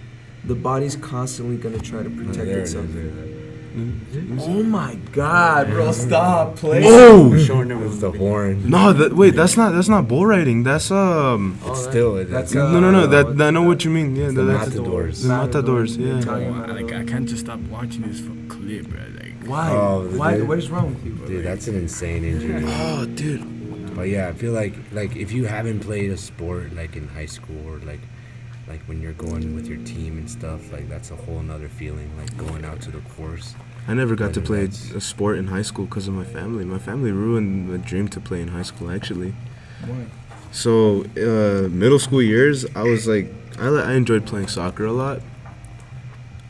[0.51, 2.87] the body's constantly gonna try to Oh, protect there itself.
[2.95, 4.43] there it is.
[4.47, 5.91] Oh my God, bro!
[5.91, 6.85] Stop playing.
[6.87, 8.71] Oh Showing them It's the horn.
[8.71, 8.93] no!
[8.93, 10.63] That, wait, that's not that's not bull riding.
[10.63, 11.59] That's um.
[11.65, 13.01] Oh, It's still it- that's, it's- no, no, no.
[13.01, 14.15] uh, That, that I know what you mean.
[14.15, 15.23] Yeah, It's the that's matadors.
[15.25, 16.19] The matadors, yeah.
[16.23, 18.21] Italian I, like, I can't just stop watching this
[18.53, 19.01] clip, bro.
[19.21, 19.67] Like, Why?
[19.73, 20.37] Oh, Why?
[20.37, 21.27] dude- What is wrong with you, bro?
[21.27, 22.63] Dude, that's an insane injury.
[22.65, 23.43] Oh, dude.
[23.95, 27.27] But yeah, I feel like like if you haven't played a sport like in high
[27.27, 28.01] school or like
[28.67, 32.11] like when you're going with your team and stuff, like that's a whole nother feeling.
[32.19, 33.55] Like going out to the course.
[33.87, 36.65] I never got to play a sport in high school because of my family.
[36.65, 39.35] My family ruined the dream to play in high school, actually.
[39.87, 40.07] Why?
[40.53, 45.21] So, uh, middle school years, I was like, I, I enjoyed playing soccer a lot.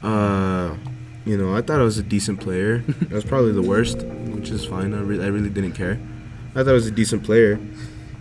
[0.01, 0.77] Uh,
[1.25, 2.85] you know, I thought I was a decent player.
[3.11, 4.95] I was probably the worst, which is fine.
[4.95, 5.99] I, re- I really didn't care.
[6.55, 7.59] I thought I was a decent player,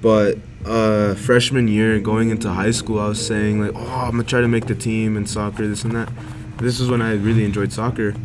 [0.02, 4.24] but uh, freshman year going into high school, I was saying like, oh, I'm gonna
[4.24, 6.12] try to make the team in soccer, this and that.
[6.58, 8.16] This is when I really enjoyed soccer,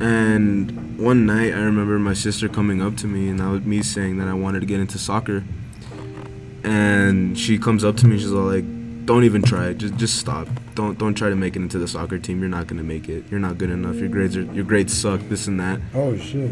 [0.00, 3.82] and one night I remember my sister coming up to me and I was me
[3.82, 5.42] saying that I wanted to get into soccer,
[6.62, 8.64] and she comes up to me, she's all like,
[9.06, 9.78] don't even try it.
[9.78, 10.46] Just just stop.
[10.76, 12.38] Don't don't try to make it into the soccer team.
[12.38, 13.24] You're not gonna make it.
[13.28, 13.96] You're not good enough.
[13.96, 15.20] Your grades are your grades suck.
[15.28, 15.80] This and that.
[15.94, 16.50] Oh shit.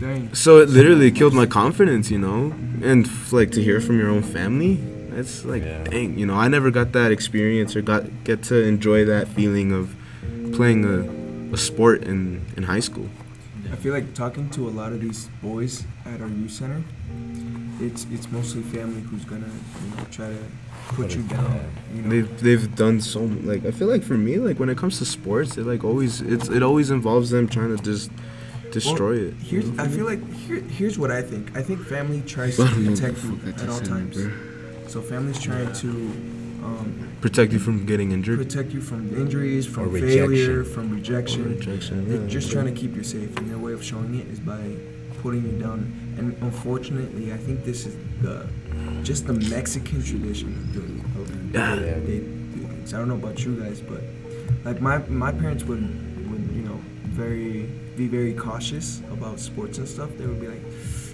[0.00, 0.32] Dang.
[0.34, 2.52] So it literally killed my confidence, you know.
[2.82, 4.78] And f- like to hear from your own family,
[5.16, 5.82] it's like Yeah.
[5.84, 6.34] dang, you know.
[6.34, 9.94] I never got that experience or got get to enjoy that feeling of
[10.52, 13.08] playing a, a sport in in high school.
[13.72, 16.82] I feel like talking to a lot of these boys at our youth center,
[17.80, 19.46] it's it's mostly family who's gonna
[19.84, 21.60] you know try to put you down.
[21.94, 22.08] You know.
[22.08, 24.98] They've they've done so m- like I feel like for me like when it comes
[24.98, 28.10] to sports, it like always it's it always involves them trying to just
[28.72, 29.34] destroy it.
[29.34, 31.56] Here's I feel like here, here's what I think.
[31.56, 34.16] I think family tries to protect you at all times.
[34.92, 35.88] So family's trying to
[36.64, 38.38] um, Protect you from getting injured.
[38.38, 40.64] protect you from injuries, from Or failure, rejection.
[40.74, 41.44] from rejection.
[41.56, 42.08] Rejection.
[42.08, 42.28] They're yeah.
[42.28, 44.62] just trying to keep you safe, and their way of showing it is by
[45.22, 45.92] putting you down.
[46.18, 48.46] And unfortunately, I think this is the
[49.02, 51.74] just the Mexican tradition of doing of Yeah.
[51.76, 52.94] they do things.
[52.94, 54.02] I don't know about you guys, but
[54.64, 55.82] like my my parents would
[56.30, 57.68] would you know very
[57.98, 60.10] be very cautious about sports and stuff.
[60.16, 60.62] They would be like,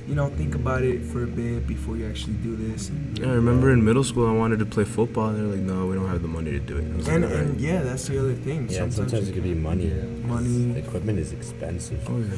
[0.07, 2.91] you know, think about it for a bit before you actually do this.
[2.91, 5.29] And, Yeah, I remember in middle school I wanted to play football.
[5.31, 6.85] and They're like, no, we don't have the money to do it.
[6.93, 8.69] I was like, and, "Alright." and yeah, that's the other thing.
[8.69, 9.87] Yeah, and sometimes it could be money.
[10.27, 10.79] Money.
[10.79, 12.01] Equipment is expensive.
[12.09, 12.37] Oh, yeah.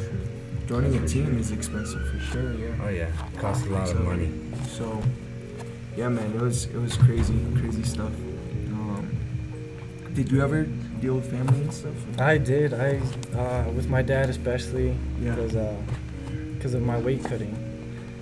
[0.69, 2.53] joining a team is expensive for sure.
[2.55, 2.85] Yeah.
[2.85, 4.31] Oh yeah, it costs a lot of money.
[4.69, 5.03] So,
[5.97, 8.13] yeah, man, it was it was crazy, crazy stuff.
[8.73, 9.09] Um,
[10.15, 10.67] did you ever
[11.01, 11.95] deal with family and stuff?
[12.21, 12.73] I did.
[12.75, 13.01] I
[13.37, 15.35] uh, with my dad especially Yeah.
[15.35, 15.77] because uh,
[16.55, 17.55] because of my weight cutting.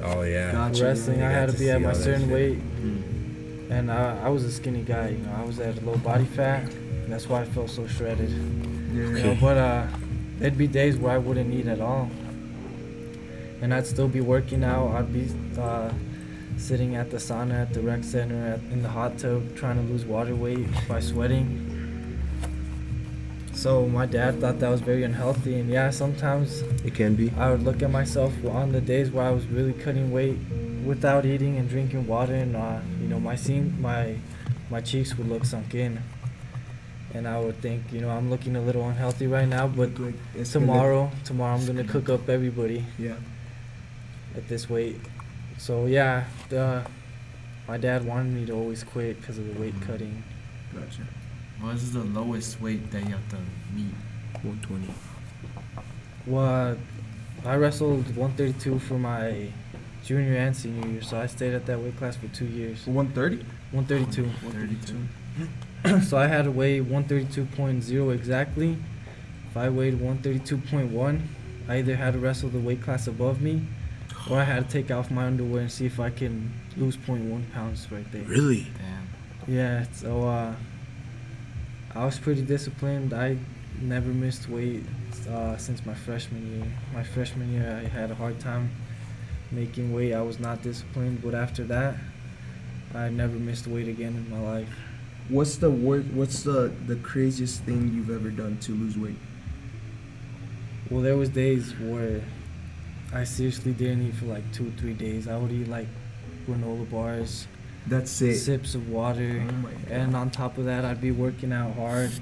[0.03, 0.53] Oh yeah.
[0.53, 0.85] Gotcha.
[0.85, 2.33] Wrestling, I had to to be at my all that certain shit.
[2.33, 2.59] weight,
[3.71, 5.09] and uh, I was a skinny guy.
[5.11, 6.65] You know, I was at low body fat.
[7.05, 8.31] And that's why I felt so shredded.
[8.31, 9.03] Yeah.
[9.03, 9.87] You know, but uh,
[10.39, 12.09] there'd be days where I wouldn't eat at all,
[13.61, 14.89] and I'd still be working out.
[14.95, 15.29] I'd be
[15.61, 15.91] uh,
[16.57, 19.93] sitting at the sauna at the rec center at, in the hot tub trying to
[19.93, 21.71] lose water weight by sweating.
[23.65, 27.31] So my dad thought that was very unhealthy, and yeah, sometimes It can be.
[27.39, 30.37] I would look at myself on the days where I was really cutting weight
[30.85, 34.17] without eating and drinking water, and uh, you know my seam, my
[34.69, 35.99] my cheeks would look sunk in,
[37.15, 39.89] and I would think, you know, I'm looking a little unhealthy right now, but
[40.35, 43.17] it's gonna- tomorrow, tomorrow I'm gonna cook up everybody Yeah.
[44.37, 45.01] at this weight.
[45.57, 46.83] So yeah, the,
[47.67, 50.23] my dad wanted me to always quit because of the weight cutting.
[50.75, 51.07] Gotcha.
[51.61, 53.37] What is the lowest weight that you have to
[53.75, 53.95] meet?
[54.43, 54.89] 120.
[56.27, 56.77] Well,
[57.45, 59.49] I wrestled 132 for my
[60.05, 62.87] junior and senior year, so I stayed at that weight class for two years.
[62.87, 63.45] 130?
[63.73, 64.25] 132.
[64.25, 66.01] 132.
[66.07, 68.77] so I had to weigh 132.0 exactly.
[69.51, 71.23] If I weighed 132.1,
[71.69, 73.63] I either had to wrestle the weight class above me,
[74.31, 77.53] or I had to take off my underwear and see if I can lose 0.1
[77.53, 78.23] pounds right there.
[78.23, 78.67] Really?
[78.79, 79.55] Damn.
[79.55, 80.55] Yeah, so uh,
[81.95, 83.13] I was pretty disciplined.
[83.13, 83.37] I
[83.81, 84.85] never missed weight
[85.31, 86.67] uh, since my freshman year.
[86.93, 88.71] My freshman year, I had a hard time
[89.53, 90.13] making weight.
[90.13, 91.95] I was not disciplined, but after that,
[92.95, 94.69] I never missed weight again in my life.
[95.29, 99.17] What's the wor- What's the the craziest thing you've ever done to lose weight?
[100.91, 102.23] Well, there was days where
[103.13, 105.29] I seriously didn't eat for like two, or three days.
[105.29, 105.89] I would eat like
[106.47, 107.47] granola bars,
[107.87, 108.39] That's it.
[108.39, 112.13] sips of water, Oh and on top of that, I'd be working out hard.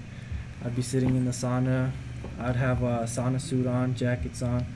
[0.64, 1.92] I'd be sitting in the sauna.
[2.40, 4.66] I'd have a sauna suit on, jackets on,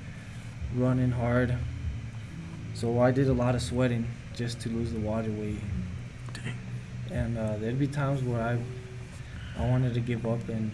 [0.74, 1.56] running hard.
[2.74, 5.58] So I did a lot of sweating just to lose the water weight.
[6.32, 6.54] Dang.
[7.10, 8.58] And uh, there'd be times where I,
[9.60, 10.70] I wanted to give up, and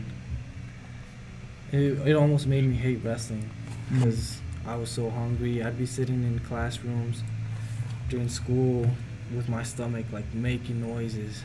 [1.71, 3.49] it, it almost made me hate wrestling
[3.91, 5.63] because I was so hungry.
[5.63, 7.23] I'd be sitting in classrooms
[8.11, 8.91] during school
[9.35, 11.43] with my stomach like making noises,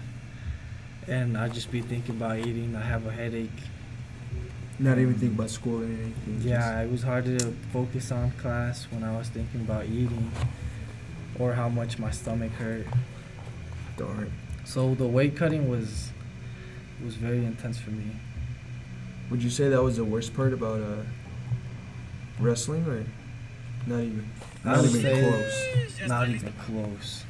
[1.08, 2.76] and I'd just be thinking about eating.
[2.76, 3.50] I have a headache.
[4.80, 6.41] Not even think about school or anything.
[6.41, 7.39] Yeah, it was hard to
[7.73, 10.32] focus on class when I was thinking about eating
[11.39, 12.86] or how much my stomach hurt.
[13.97, 14.32] Darn.
[14.65, 16.12] So the weight cutting was
[17.04, 18.12] was very intense for me.
[19.30, 21.04] Would you say that was the worst part about uh,
[22.39, 23.04] wrestling, or
[23.88, 24.30] not even?
[24.63, 26.08] Not even close.
[26.08, 27.23] Not even close.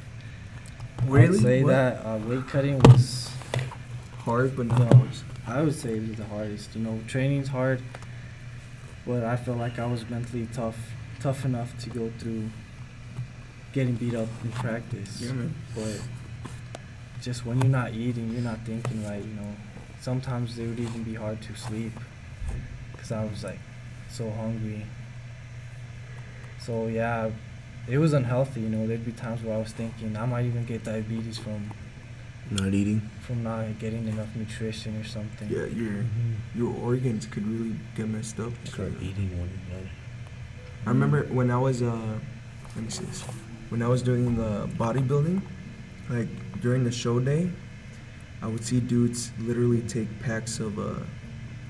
[1.06, 1.36] Really?
[1.38, 1.70] I'd say What?
[1.70, 3.30] that uh, weight cutting was
[4.24, 5.08] Hard, but not No.
[5.46, 6.74] I would say it was the hardest.
[6.74, 7.80] You know, training's hard,
[9.06, 10.76] but I felt like I was mentally tough,
[11.20, 12.50] tough enough to go through
[13.72, 15.22] getting beat up in practice.
[15.22, 15.54] Yeah, man.
[15.74, 16.02] But
[17.22, 19.22] just when you're not eating, you're not thinking right.
[19.22, 19.56] You know,
[20.00, 21.92] sometimes it would even be hard to sleep
[22.92, 23.60] because I was like
[24.10, 24.84] so hungry.
[26.60, 27.30] So yeah,
[27.88, 28.60] it was unhealthy.
[28.60, 31.70] You know, there'd be times where I was thinking I might even get diabetes from
[32.50, 33.00] Not eating.
[33.20, 35.48] from not getting enough nutrition or something.
[35.50, 36.04] Yeah, your
[36.54, 38.52] your organs could really get messed up.
[38.64, 39.90] Start eating one another.
[40.86, 42.18] I remember when I was uh,
[42.74, 43.22] let me see this.
[43.70, 45.42] When I was doing the bodybuilding,
[46.08, 46.28] like
[46.62, 47.50] during the show day,
[48.40, 51.00] I would see dudes literally take packs of uh,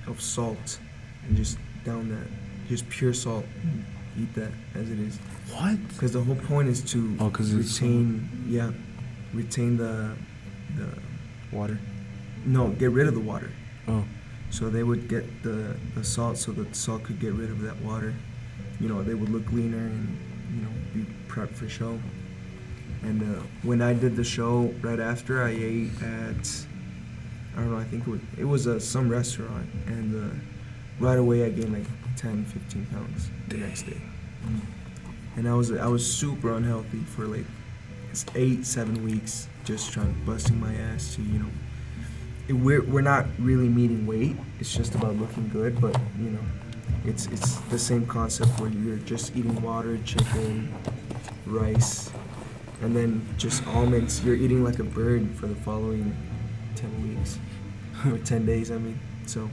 [0.07, 0.79] of salt
[1.27, 2.27] and just down that,
[2.69, 3.85] just pure salt, and
[4.19, 5.17] eat that as it is.
[5.53, 5.77] What?
[5.89, 8.71] Because the whole point is to Oh, 'cause retain, yeah,
[9.33, 10.13] retain the
[10.77, 10.89] the
[11.53, 11.79] Water.
[12.45, 13.51] no, get rid of the water.
[13.87, 14.05] Oh.
[14.51, 17.61] So they would get the, the salt so that the salt could get rid of
[17.63, 18.15] that water.
[18.81, 20.19] You know, they would look leaner and,
[20.55, 21.99] you know, be prepped for show.
[23.03, 26.65] And uh, when I did the show right after, I ate at,
[27.57, 29.69] I don't know, I think it was, it was uh, some restaurant.
[29.87, 30.35] And uh,
[31.01, 34.01] right away I gained like 10, 15 pounds the next day.
[35.37, 37.47] And I was, I was super unhealthy for like
[38.35, 41.51] eight, seven weeks, just trying, busting my ass to, you know,
[42.49, 44.37] it, we're we're not really meeting weight.
[44.59, 46.41] It's just about looking good, but you know,
[47.05, 50.75] it's it's the same concept where you're just eating water, chicken,
[51.47, 52.11] rice,
[52.83, 54.25] and then just almonds.
[54.25, 56.17] You're eating like a bird for the following
[56.75, 57.39] ten weeks
[58.07, 58.71] or ten days.
[58.71, 59.49] I mean, so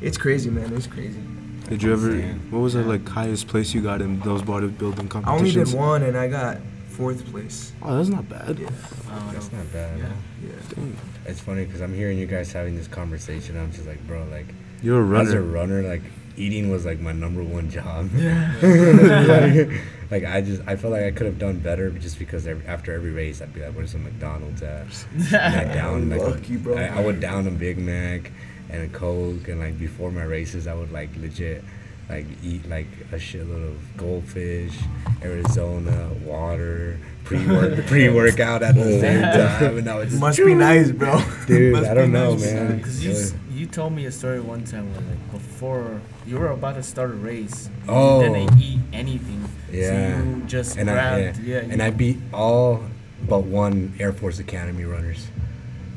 [0.00, 0.72] it's crazy, man.
[0.74, 1.20] It's crazy.
[1.68, 2.16] Did you ever?
[2.50, 5.26] What was the like highest place you got in those bodybuilding competitions?
[5.26, 6.58] I only did one, and I got
[7.00, 7.72] fourth place.
[7.82, 8.58] Oh, that's not bad.
[8.58, 8.68] Yeah,
[9.10, 9.98] oh, That's not bad.
[9.98, 10.12] Yeah.
[10.44, 10.74] yeah.
[10.74, 10.96] Dang.
[11.24, 13.58] It's funny because I'm hearing you guys having this conversation.
[13.58, 14.46] I'm just like, bro, like,
[14.82, 15.28] You're a runner.
[15.28, 15.76] as a runner.
[15.76, 16.02] runner, like,
[16.36, 18.10] eating was like my number one job.
[18.14, 22.66] like, like, I just, I felt like I could have done better just because every,
[22.66, 24.86] after every race, I'd be like, where's some McDonald's at?
[25.32, 26.76] And I down, like, Lucky, bro.
[26.76, 28.30] I, I would down a Big Mac
[28.72, 31.62] and a Coke, and like before my races, I would like legit.
[32.08, 34.74] Like eat like a shitload of goldfish,
[35.22, 37.38] Arizona water, pre
[37.86, 41.20] pre workout at the same time, and I would just Must be nice, bro.
[41.46, 42.52] Dude, Must I don't know, nice.
[42.52, 42.76] man.
[42.78, 46.48] Because you, s- you told me a story one time where like before you were
[46.50, 48.22] about to start a race, Oh.
[48.24, 49.48] you didn't eat anything.
[49.70, 50.18] Yeah.
[50.18, 51.60] So you just and I grabbed, yeah, yeah.
[51.62, 52.82] and you- I beat all
[53.28, 55.28] but one Air Force Academy runners,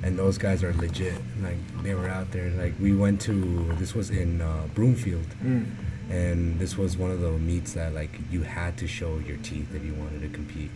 [0.03, 1.15] and those guys are legit.
[1.41, 2.49] Like they were out there.
[2.51, 5.65] Like we went to this was in uh, Broomfield, Mm.
[6.09, 9.73] and this was one of the meets that like you had to show your teeth
[9.73, 10.71] if you wanted to compete,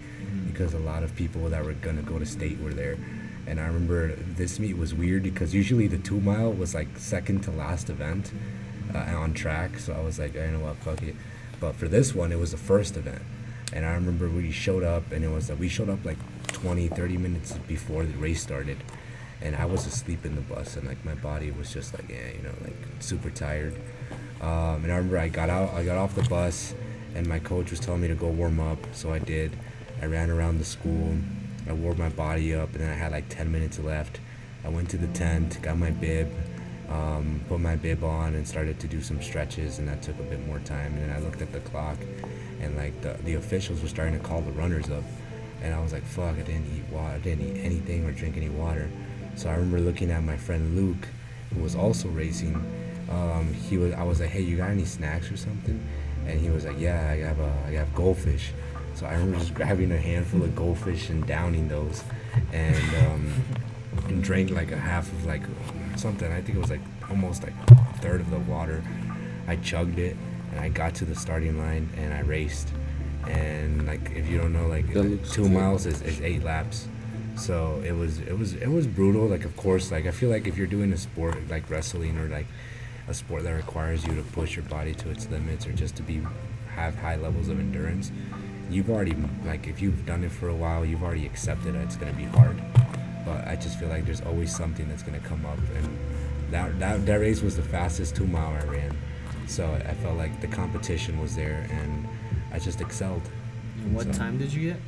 [0.48, 2.98] because a lot of people that were gonna go to state were there.
[3.46, 7.44] And I remember this meet was weird because usually the two mile was like second
[7.44, 8.32] to last event
[8.94, 9.80] uh, on track.
[9.80, 11.16] So I was like, I know what, fuck it.
[11.62, 13.22] But for this one, it was the first event.
[13.72, 16.18] And I remember we showed up, and it was like we showed up like
[16.54, 18.78] 20, 30 minutes before the race started.
[19.41, 22.28] And I was asleep in the bus, and like my body was just like, yeah,
[22.36, 23.76] you know, like super tired.
[24.41, 26.73] Um, and I remember I got out, I got off the bus,
[27.15, 29.52] and my coach was telling me to go warm up, so I did.
[30.02, 31.15] I ran around the school,
[31.67, 34.19] I warmed my body up, and then I had like 10 minutes left.
[34.63, 36.32] I went to the tent, got my bib,
[36.89, 40.23] um, put my bib on, and started to do some stretches, and that took a
[40.23, 40.93] bit more time.
[40.93, 41.97] And then I looked at the clock,
[42.62, 45.04] and like the, the officials were starting to call the runners up,
[45.62, 48.38] and I was like, fuck, I didn't eat water, I didn't eat anything or drink
[48.38, 48.89] any water.
[49.38, 51.08] So I remember looking at my friend Luke,
[51.54, 52.56] who was also racing.
[53.10, 55.80] Um, he was, I was like, hey, you got any snacks or something?
[56.26, 58.52] And he was like, yeah, I have a, I have goldfish.
[58.95, 62.04] So I remember just grabbing a handful of goldfish and downing those,
[62.52, 63.32] and um,
[64.08, 65.43] and drank like a half of like
[65.95, 66.32] something.
[66.32, 68.84] I think it was like almost like a third of the water.
[69.47, 70.17] I chugged it,
[70.52, 72.73] and I got to the starting line, and I raced.
[73.28, 74.91] And like, if you don't know, like
[75.32, 76.88] two miles is, is eight laps.
[77.38, 79.28] So it was it was it was brutal.
[79.28, 82.28] Like of course, like I feel like if you're doing a sport like wrestling or
[82.28, 82.47] like
[83.08, 86.04] a sport that requires you to push your body to its limits or just to
[86.04, 86.21] be
[86.75, 88.12] have high levels of endurance,
[88.69, 89.15] you've already
[89.46, 92.25] like if you've done it for a while, you've already accepted that it's gonna be
[92.25, 92.60] hard.
[93.25, 95.98] But I just feel like there's always something that's gonna come up, and
[96.52, 98.98] that that, that race was the fastest two mile I ran.
[99.48, 102.08] So I felt like the competition was there, and
[102.52, 103.21] I just excelled.
[103.83, 104.79] And what So- time did you get?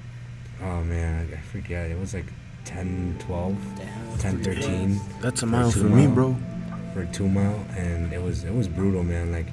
[0.62, 1.90] Oh man, I I forget.
[1.90, 2.26] It was like
[2.70, 6.16] 10, 12, Damn, 10, 13 That's a mile two for me, mile.
[6.16, 6.38] bro.
[6.94, 9.32] for a two mile, and it was it was brutal, man.
[9.32, 9.48] Like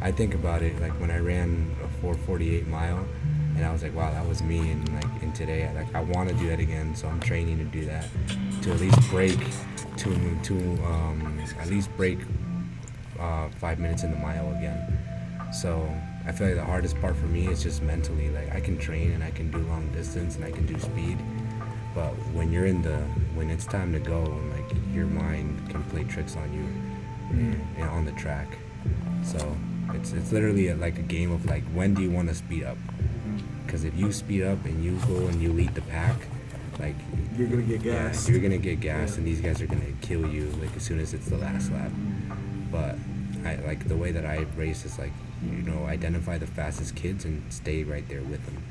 [0.00, 3.04] I think about it, like when I ran a 448 mile,
[3.56, 4.70] and I was like, wow, that was me.
[4.70, 7.58] And like in today, I, like I want to do that again, so I'm training
[7.58, 8.06] to do that,
[8.62, 9.38] to at least break
[9.98, 10.54] to to
[10.86, 12.18] um, at least break
[13.20, 14.98] uh, five minutes in the mile again.
[15.52, 15.86] So
[16.26, 18.30] I feel like the hardest part for me is just mentally.
[18.30, 21.18] Like I can train and I can do long distance and I can do speed,
[21.94, 22.98] but when you're in the
[23.34, 24.22] when it's time to go,
[24.56, 26.64] like your mind can play tricks on you
[27.30, 28.48] and, and on the track.
[29.24, 29.56] So
[29.94, 32.64] it's it's literally a, like a game of like when do you want to speed
[32.64, 32.76] up?
[32.76, 33.38] Mm-hmm.
[33.66, 36.16] Because if you speed up and you go and you lead the pack,
[36.78, 36.96] like
[37.36, 38.28] You're gonna get yeah, gassed.
[38.28, 39.18] you're gonna get gassed, Yeah.
[39.18, 41.90] and these guys are gonna kill you like as soon as it's the last lap.
[42.70, 42.96] But
[43.44, 45.12] I like the way that I race is like
[45.44, 48.62] you know identify the fastest kids and stay right there with them.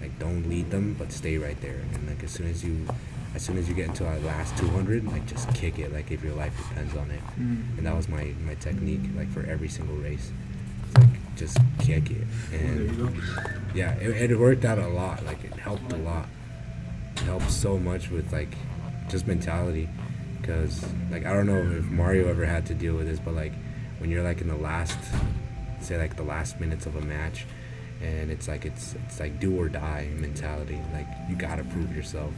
[0.00, 1.80] Like don't lead them, but stay right there.
[1.94, 2.86] And like as soon as you,
[3.34, 6.22] as soon as you get into our last 200, like just kick it like if
[6.24, 7.20] your life depends on it.
[7.38, 7.78] Mm.
[7.78, 10.30] And that was my my technique like for every single race.
[10.96, 13.20] Like just kick it There you and go.
[13.74, 15.24] yeah, it, it worked out a lot.
[15.24, 16.26] Like it helped a lot.
[17.16, 18.54] It helped so much with like
[19.08, 19.88] just mentality,
[20.40, 23.52] because like I don't know if Mario ever had to deal with this, but like
[23.98, 24.98] when you're like in the last,
[25.80, 27.44] say like the last minutes of a match,
[28.02, 30.80] and it's like it's it's like do or die mentality.
[30.92, 32.32] Like you gotta prove yourself.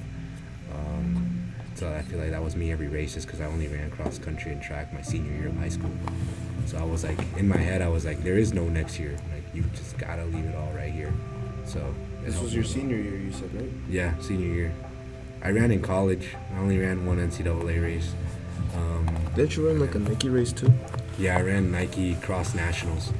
[0.74, 1.38] Um,
[1.74, 4.18] so I feel like that was me every race, just because I only ran cross
[4.18, 5.90] country and track my senior year of high school.
[6.66, 9.12] So I was like, in my head, I was like, there is no next year.
[9.32, 11.12] Like, you just gotta leave it all right here.
[11.64, 11.94] So
[12.24, 13.70] This was your senior year, you said, right?
[13.88, 14.74] Yeah, senior year.
[15.42, 16.28] I ran in college.
[16.54, 18.12] I only ran one NCAA race.
[18.76, 20.72] Um, Didn't you run like a Nike race too?
[21.18, 23.12] yeah, I ran Nike Cross Nationals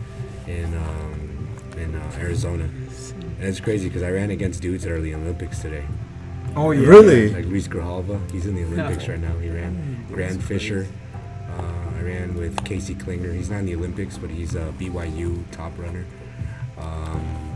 [0.46, 1.41] in um,
[1.76, 5.14] in uh, Arizona, and it's crazy because I ran against dudes that are in the
[5.14, 5.84] Olympics today.
[6.54, 6.86] Oh yeah.
[6.86, 7.30] Really?
[7.30, 9.36] Like Luis Grijalva, he's in the Olympics right now.
[9.38, 10.86] He ran Grant Fisher.
[11.58, 13.34] Uh, I ran with Casey Clinger.
[13.34, 16.04] He's not in the Olympics, but he's a BYU top runner.
[16.78, 17.52] Um,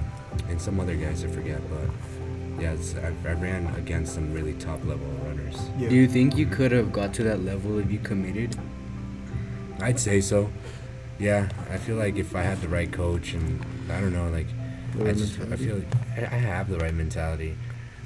[0.49, 1.91] and some other guys I forget, but
[2.61, 5.57] yeah, I, I ran against some really top level runners.
[5.79, 5.89] Yeah.
[5.89, 8.57] Do you think you could have got to that level if you committed?
[9.81, 10.51] I'd say so.
[11.19, 14.47] Yeah, I feel like if I had the right coach and I don't know, like
[15.07, 17.57] I just I feel like I have the right mentality,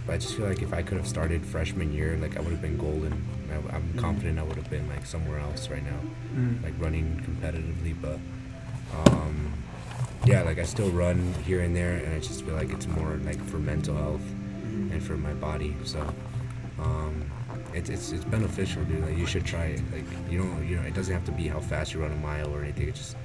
[0.07, 2.51] but I just feel like if I could have started freshman year, like I would
[2.53, 3.12] have been golden.
[3.51, 6.01] I, I'm confident I would have been like somewhere else right now,
[6.37, 6.62] Mm.
[6.62, 7.95] like running competitively.
[8.01, 8.18] But
[9.09, 9.53] um,
[10.24, 13.16] yeah, like I still run here and there, and I just feel like it's more
[13.24, 14.26] like for mental health
[14.93, 15.74] and for my body.
[15.85, 16.01] So
[16.81, 17.24] um,
[17.74, 19.05] it's it's it's beneficial, dude.
[19.07, 19.81] Like you should try it.
[19.93, 22.16] Like you don't you know it doesn't have to be how fast you run a
[22.16, 22.89] mile or anything.
[22.89, 23.16] It just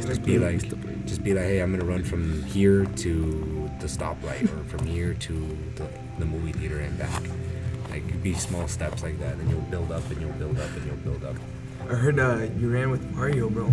[0.00, 0.60] just be like
[1.06, 5.14] just be like hey I'm gonna run from here to the stoplight or from here
[5.14, 5.86] to the,
[6.18, 7.22] the movie theater and back.
[7.90, 10.86] Like be small steps like that, and you'll build up and you'll build up and
[10.86, 11.36] you'll build up.
[11.88, 13.72] I heard uh, you ran with Mario, bro.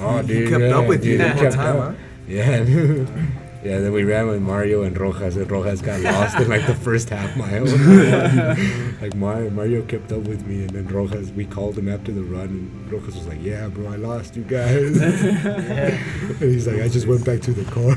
[0.00, 1.88] Oh, He dude, kept yeah, up with you dude, the he whole time, up.
[1.90, 1.94] huh?
[2.26, 3.06] Yeah.
[3.64, 6.74] yeah, then we ran with Mario and Rojas, and Rojas got lost in like the
[6.74, 7.64] first half mile.
[9.00, 12.22] like Mario, Mario kept up with me, and then Rojas, we called him after the
[12.22, 16.88] run, and Rojas was like, "Yeah, bro, I lost you guys." and he's like, "I
[16.88, 17.96] just went back to the car."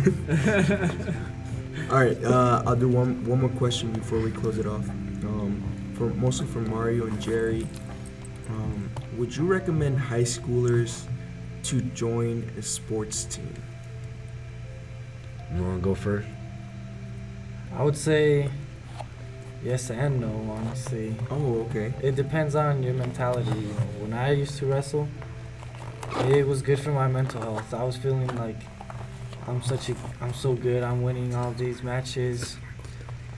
[1.91, 4.87] All right, uh, I'll do one one more question before we close it off.
[4.89, 5.61] Um,
[5.95, 7.67] for mostly for Mario and Jerry,
[8.49, 11.03] um, would you recommend high schoolers
[11.63, 13.53] to join a sports team?
[15.53, 16.27] You want to go first?
[17.75, 18.49] I would say
[19.63, 21.15] yes and no, honestly.
[21.29, 21.93] Oh, okay.
[22.01, 23.49] It depends on your mentality.
[23.49, 25.07] You know, when I used to wrestle,
[26.25, 27.73] it was good for my mental health.
[27.73, 28.57] I was feeling like
[29.47, 30.83] I'm such a, I'm so good.
[30.83, 32.57] I'm winning all these matches.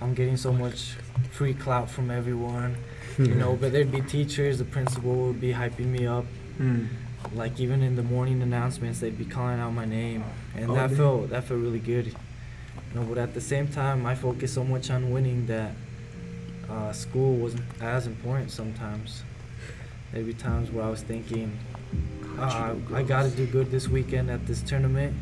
[0.01, 0.95] I'm getting so much
[1.31, 2.77] free clout from everyone.
[3.17, 6.25] You know, but there'd be teachers, the principal would be hyping me up.
[6.59, 6.87] Mm.
[7.33, 10.23] Like even in the morning announcements, they'd be calling out my name,
[10.55, 10.97] and Oh, that damn.
[10.97, 12.07] felt that felt really good.
[12.07, 12.13] You
[12.95, 15.71] know, but at the same time, I focused so much on winning that
[16.69, 19.23] uh, school wasn't as important sometimes.
[20.11, 21.57] There'd be times where I was thinking,
[22.39, 25.15] uh, I, got to do good this weekend at this tournament,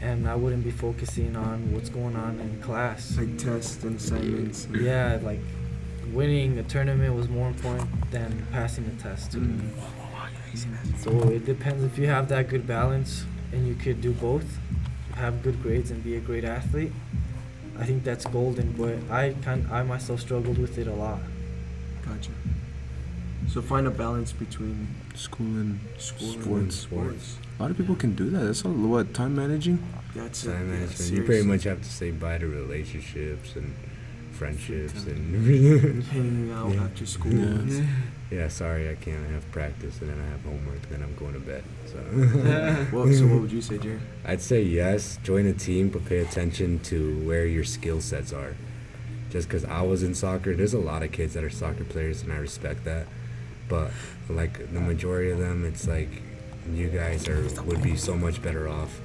[0.00, 3.16] and I wouldn't be focusing on what's going on in class.
[3.18, 4.68] Like tests and assignments.
[4.72, 5.40] Yeah, like
[6.12, 9.68] winning a tournament was more important than passing the test to me.
[10.98, 14.44] So it depends if you have that good balance and you could do both,
[15.16, 16.92] have good grades and be a great athlete.
[17.78, 21.20] I think that's golden, but I can I myself struggled with it a lot.
[22.06, 22.30] Gotcha.
[23.48, 26.46] So find a balance between School and school Sports.
[26.62, 27.36] and sports.
[27.58, 28.38] a lot of people can do that.
[28.44, 29.78] That's all what time managing.
[30.14, 31.00] That's Time it.
[31.00, 33.74] yeah, you pretty much have to say bye to relationships and
[34.32, 36.04] friendships and.
[36.04, 36.84] hanging out Yeah.
[36.84, 37.32] after school.
[37.32, 37.84] Yeah.
[38.32, 39.26] Yeah, sorry, I can't.
[39.28, 40.82] I have practice and then I have homework.
[40.84, 41.64] And then I'm going to bed.
[41.86, 41.98] So.
[42.92, 44.00] Well, so what would you say, Jerry?
[44.24, 48.56] I'd say yes, join a team, but pay attention to where your skill sets are.
[49.30, 52.22] Just because I was in soccer, there's a lot of kids that are soccer players,
[52.22, 53.06] and I respect that.
[53.68, 53.90] but
[54.28, 56.08] like the majority of them, it's like
[56.72, 59.00] you guys are would be so much better off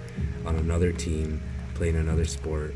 [0.45, 1.41] on another team,
[1.75, 2.75] playing another sport,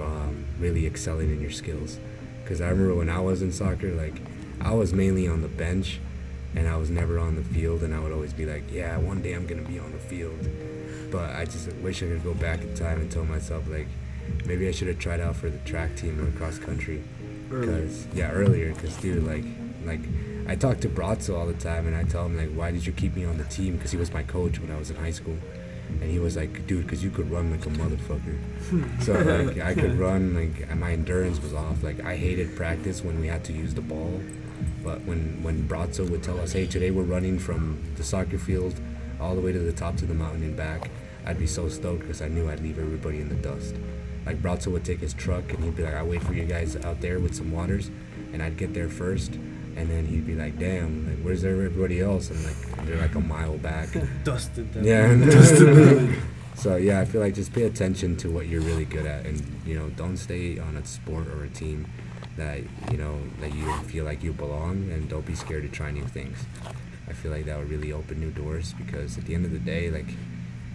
[0.00, 1.98] um, really excelling in your skills.
[2.42, 4.14] Because I remember when I was in soccer, like
[4.60, 6.00] I was mainly on the bench,
[6.54, 9.22] and I was never on the field, and I would always be like, yeah, one
[9.22, 10.48] day I'm gonna be on the field.
[11.10, 13.86] But I just wish I could go back in time and tell myself like,
[14.44, 17.02] maybe I should have tried out for the track team or cross country.
[17.50, 18.74] Cause yeah, earlier.
[18.74, 19.44] Cause dude, like,
[19.84, 20.00] like
[20.48, 22.92] I talk to Brazzo all the time, and I tell him like, why did you
[22.92, 23.78] keep me on the team?
[23.78, 25.36] Cause he was my coach when I was in high school,
[26.00, 28.38] and he was like, dude, cause you could run like a motherfucker.
[29.02, 31.82] so like I could run, like and my endurance was off.
[31.82, 34.20] Like I hated practice when we had to use the ball,
[34.86, 38.80] but when when Brazzo would tell us, hey, today we're running from the soccer field
[39.20, 40.90] all the way to the top to the mountain and back,
[41.26, 43.74] I'd be so stoked because I knew I'd leave everybody in the dust.
[44.24, 46.76] Like Brazzo would take his truck and he'd be like, "I wait for you guys
[46.76, 47.90] out there with some waters,"
[48.32, 49.34] and I'd get there first,
[49.74, 53.20] and then he'd be like, "Damn, like where's everybody else?" And like they're like a
[53.20, 53.88] mile back.
[54.22, 54.84] Dusted them.
[54.84, 56.14] Yeah.
[56.54, 59.42] so yeah, I feel like just pay attention to what you're really good at, and
[59.66, 61.86] you know, don't stay on a sport or a team
[62.36, 62.60] that
[62.90, 66.04] you know that you feel like you belong, and don't be scared to try new
[66.04, 66.44] things.
[67.08, 69.60] I feel like that would really open new doors because at the end of the
[69.60, 70.08] day, like,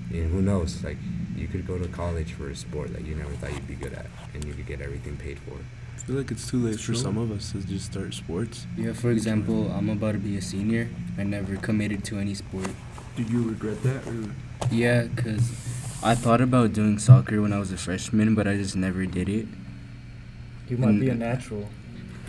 [0.10, 0.84] you know, who knows?
[0.84, 0.98] Like,
[1.36, 3.94] you could go to college for a sport that you never thought you'd be good
[3.94, 5.58] at, and you could get everything paid for.
[5.96, 8.66] I feel like it's too late for some of us to just start sports.
[8.78, 10.90] Yeah, for example, I'm about to be a senior.
[11.18, 12.70] I never committed to any sport.
[13.16, 14.08] Did you regret that?
[14.08, 14.32] Or?
[14.72, 15.52] Yeah, because
[16.02, 19.30] I thought about doing soccer when I was a freshman, but I just never did
[19.30, 19.48] it.
[20.72, 21.18] You might be a Mm.
[21.20, 21.70] natural.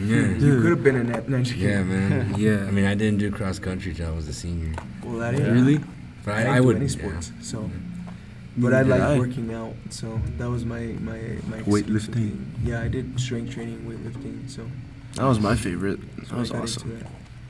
[0.01, 0.35] Yeah.
[0.35, 1.29] You could have been in that.
[1.29, 1.69] No, I'm just kidding.
[1.71, 2.35] Yeah, man.
[2.39, 2.67] Yeah.
[2.67, 4.73] I mean, I didn't do cross country till I was a senior.
[5.05, 5.47] Well, that Yeah.
[5.53, 5.79] Really?
[6.25, 6.77] But I, I, didn't I do would.
[6.77, 6.91] any yeah.
[6.91, 7.61] sports, so.
[7.61, 7.73] Neither
[8.59, 11.19] But I did like working out, so that was my my
[11.49, 12.33] my Weightlifting.
[12.65, 14.63] Yeah, I did strength training, weightlifting, so.
[15.15, 16.01] That was my favorite.
[16.27, 16.99] so That was awesome.
[16.99, 17.07] that,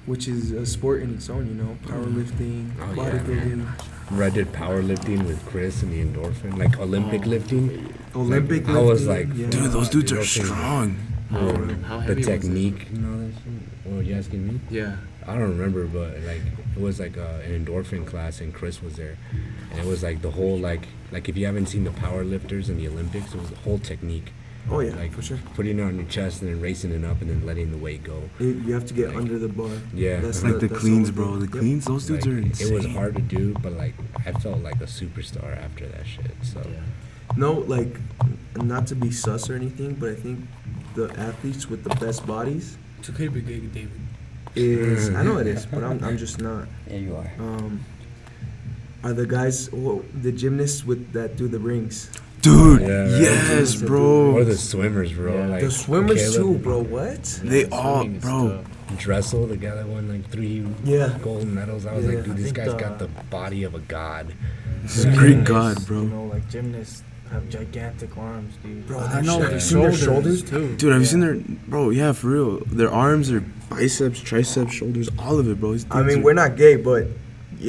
[0.07, 3.63] which is a sport in its own, you know, powerlifting, Oh, yeah, bodybuilding,
[4.21, 7.95] I did powerlifting with Chris and the endorphin, like Olympic lifting.
[8.15, 8.77] Olympic lifting.
[8.77, 9.47] I was like, yeah.
[9.49, 10.97] Dude, those dudes are strong.
[11.31, 11.39] How,
[11.87, 13.35] how the technique and
[13.87, 13.93] all.
[13.93, 14.61] Were you asking me?
[14.71, 14.97] Yeah.
[15.27, 16.43] I don't remember, but like
[16.77, 19.17] it was like uh, an endorphin class, and Chris was there,
[19.71, 22.69] and it was like the whole like like if you haven't seen the power lifters
[22.69, 24.33] in the Olympics, it was the whole technique,
[24.71, 25.39] Oh yeah, like for sure.
[25.55, 28.05] putting it on your chest and then racing it up and then letting the weight
[28.05, 28.23] go.
[28.39, 29.69] You, you have to get Like- under the bar.
[29.93, 31.27] Yeah, That's Like the that's cleans, whole bro.
[31.33, 31.41] thing.
[31.41, 31.51] The Yep.
[31.61, 32.69] cleans, those dudes Like, are insane.
[32.69, 33.95] It was hard to do, but like
[34.25, 36.31] I felt like a superstar after that shit.
[36.43, 36.63] So
[37.37, 37.97] No, like,
[38.57, 40.41] not to be sus or anything, but I think
[40.95, 43.91] the athletes with the best bodies It's okay to be gay, David.
[44.55, 46.69] is I know it is, but I'm I'm just not.
[46.89, 47.31] Yeah, you are.
[47.41, 47.85] Um,
[49.03, 52.09] are the guys who, the gymnasts with that do the rings?
[52.43, 53.21] Dude, Yeah, right.
[53.21, 54.33] yes, bro.
[54.37, 55.33] or the swimmers, bro.
[55.35, 55.47] Yeah.
[55.47, 56.83] Like the swimmers Caeleb too, bro.
[56.83, 57.23] What?
[57.45, 58.49] They Yeah, all, bro.
[58.89, 58.99] tough.
[58.99, 61.17] Dressel, the guy that won like three Yeah.
[61.23, 61.87] gold medals.
[61.87, 63.79] I was Yeah, like, dude, I this guy's the- got uh, the body of a
[63.79, 64.35] god.
[64.83, 66.03] He's a great god, bro.
[66.03, 68.87] You know, like gymnasts have gigantic arms, dude.
[68.89, 70.43] Bro, I know sh- their you seen their shoulders, shoulders?
[70.43, 70.75] too.
[70.77, 71.37] Dude, have you seen their
[71.69, 71.91] bro?
[71.91, 72.59] Yeah, for real.
[72.67, 75.77] Their arms, their biceps, triceps, shoulders, all of it, bro.
[75.93, 77.07] I mean, are- we're not gay, but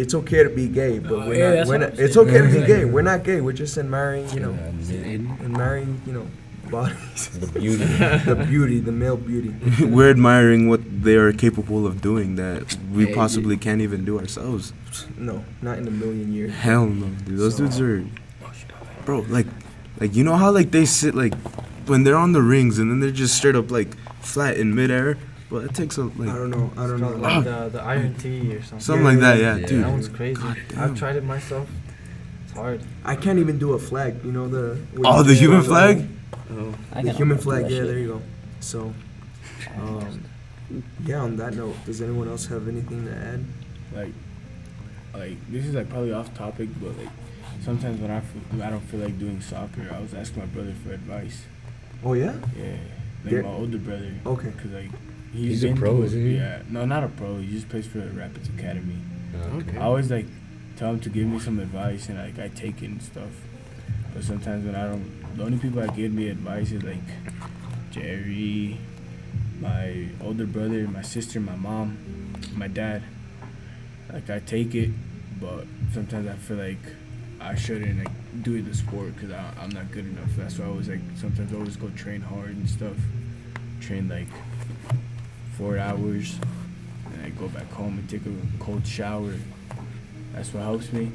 [0.01, 0.99] it's okay to be gay.
[0.99, 1.67] But Uh, we're yeah, not.
[1.67, 2.85] We're not it's okay to be gay.
[2.85, 3.41] We're not gay.
[3.41, 6.27] We're just admiring, you know, And admiring, you know,
[6.71, 7.85] bodies, the beauty.
[8.31, 9.53] the beauty, the male beauty.
[9.85, 14.19] we're admiring what they are capable of doing that we Hey, possibly can't even do
[14.19, 14.73] ourselves.
[15.17, 16.53] No, not in a million years.
[16.53, 17.37] Hell no, dude.
[17.37, 18.03] Those So- dudes are,
[19.05, 19.25] bro.
[19.29, 19.47] Like,
[19.99, 21.33] like you know how like they sit like
[21.85, 25.17] when they're on the rings and then they're just straight up like flat in midair.
[25.53, 26.71] But it takes a I like don't know.
[26.75, 27.11] I don't know.
[27.11, 28.79] like the, the Iron T or something.
[28.79, 29.37] something like that.
[29.37, 29.67] Yeah, Yeah.
[29.67, 29.83] dude.
[29.83, 30.41] That one's crazy.
[30.75, 31.69] I've tried it myself.
[32.43, 32.81] It's hard.
[33.05, 34.25] I can't even do a flag.
[34.25, 34.79] You know the.
[35.05, 36.07] Oh, you the human on flag?
[36.49, 36.73] Oh.
[37.03, 37.69] The human flag.
[37.69, 38.21] Yeah, there you go.
[38.61, 38.93] So,
[39.77, 40.23] um,
[41.05, 41.19] yeah.
[41.21, 43.45] On that note, does anyone else have anything to add?
[43.93, 44.13] like
[45.13, 47.09] like this is like probably off topic but like
[47.63, 50.73] sometimes when I feel, I don't feel like doing soccer I was asking my brother
[50.83, 51.43] for advice
[52.03, 52.33] Oh yeah.
[52.57, 52.77] yeah
[53.23, 53.41] like Yeah.
[53.41, 54.51] my older brother Okay.
[54.57, 54.89] cause like
[55.33, 56.35] He's a pro, isn't he?
[56.35, 58.97] yeah no not a pro he just plays for the Rapids Academy
[59.55, 59.77] Okay.
[59.77, 60.27] I always like
[60.77, 63.31] tell him to give me some advice and like I take it and stuff
[64.13, 67.07] but sometimes when I don't the only people that give me advice is like
[67.91, 68.77] Jerry
[69.59, 71.97] my older brother my sister my mom
[72.55, 73.01] my dad
[74.11, 74.91] like I take it,
[75.41, 76.77] but sometimes I feel like
[77.41, 80.29] I shouldn't like do it the sport because I'm not good enough.
[80.37, 82.95] That's why I always like sometimes I always go train hard and stuff.
[83.81, 84.27] Train like
[85.57, 86.37] four hours,
[87.13, 89.33] and I go back home and take a cold shower.
[90.33, 91.11] That's what helps me.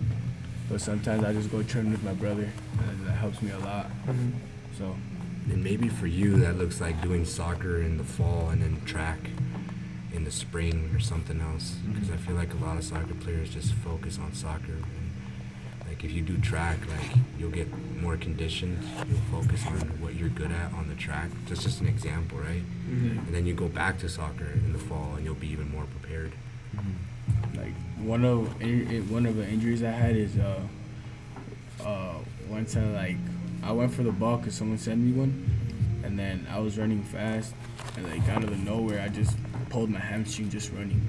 [0.70, 2.49] But sometimes I just go train with my brother,
[2.89, 3.86] and that helps me a lot.
[4.07, 4.30] Mm-hmm.
[4.76, 4.95] So
[5.51, 9.18] And maybe for you, that looks like doing soccer in the fall and then track
[10.12, 11.76] in the spring or something else.
[11.86, 14.76] Because I feel like a lot of soccer players just focus on soccer.
[15.99, 17.66] Like if you do track, like you'll get
[18.01, 18.78] more conditioned.
[19.09, 21.28] You'll focus on what you're good at on the track.
[21.49, 22.62] That's just an example, right?
[22.88, 25.86] And then you go back to soccer in the fall, and you'll be even more
[26.01, 26.30] prepared.
[27.57, 28.46] like one of
[29.11, 30.61] one of the injuries I had is uh
[31.84, 32.14] uh
[32.46, 33.16] one time like
[33.64, 35.51] I went for the ball because someone sent me one,
[36.05, 37.55] and then I was running fast,
[37.96, 39.36] and like out of the nowhere I just
[39.68, 41.03] pulled my hamstring just running.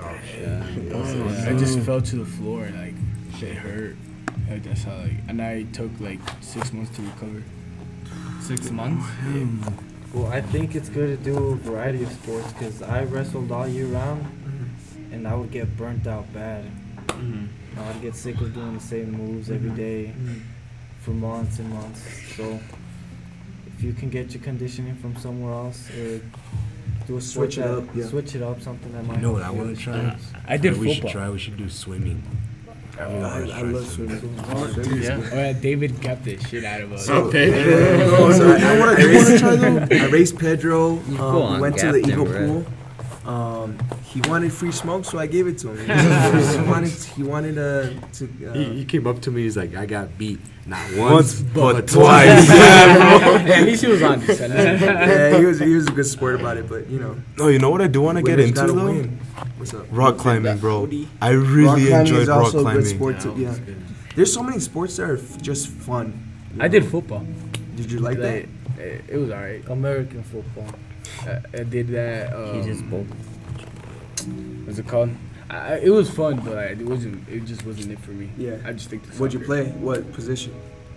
[0.00, 2.94] Oh Yeah, I just fell to the floor and like
[3.42, 3.94] it hurt.
[4.52, 7.42] Like, that's how like and I took like six months to recover.
[8.42, 9.06] Six months.
[10.12, 13.66] Well, I think it's good to do a variety of sports because I wrestled all
[13.66, 15.14] year round, mm-hmm.
[15.14, 16.66] and I would get burnt out bad.
[17.06, 17.80] Mm-hmm.
[17.80, 19.76] I'd get sick of doing the same moves every mm-hmm.
[19.76, 20.40] day mm-hmm.
[21.00, 22.02] for months and months.
[22.36, 22.60] So,
[23.74, 26.20] if you can get your conditioning from somewhere else, or
[27.06, 28.06] do a sport Switch it that- up, yeah.
[28.06, 29.16] switch it up, something that might.
[29.16, 29.98] You know what I you want to try?
[29.98, 30.26] sports.
[30.46, 31.30] I did we should try.
[31.30, 32.22] We should do swimming.
[32.98, 34.20] I really I, wanna I love swimming.
[34.20, 35.02] swimming.
[35.02, 35.30] Yeah.
[35.32, 37.06] Oh yeah, David kept the shit out of us.
[37.06, 39.86] So, no, so I, you know I do want to try though?
[40.04, 40.90] I raced Pedro.
[40.98, 42.46] Um, go we on, went to the Captain, Eagle bro.
[42.46, 42.66] Pool.
[43.62, 45.78] Um, he wanted free smoke, so I gave it to him.
[46.64, 48.24] he wanted, he wanted uh, to.
[48.48, 49.42] Uh, He, he came up to me.
[49.42, 52.46] He's like, "I got beat not Once, once, but but twice.
[52.46, 52.50] twice."
[53.50, 54.40] At least he was honest.
[54.40, 57.58] Yeah, he was he was a good sport about it, but you know, No, you
[57.58, 58.86] know what I do want to get into gotta though?
[58.86, 59.18] win.
[59.56, 59.86] What's up?
[59.90, 60.88] Rock climbing, bro.
[61.20, 62.84] I rock really climbing enjoyed is rock also a good climbing.
[62.84, 63.34] sport too.
[63.38, 63.54] Yeah,
[64.16, 66.12] there's so many sports that are f- just fun.
[66.54, 67.24] you I did football.
[67.76, 68.34] Did you like that?
[68.34, 68.48] Like,
[68.78, 69.66] it, it was alright.
[69.68, 70.66] American football.
[71.22, 72.32] I, I did that.
[72.32, 73.06] Um, He just both.
[74.26, 75.10] What's it called?
[75.50, 77.28] I, I- it was fun, but like, it wasn't.
[77.28, 78.30] It just wasn't it for me.
[78.38, 78.56] Yeah.
[78.64, 79.04] I just think.
[79.14, 79.70] What'd you play?
[79.72, 80.54] What position?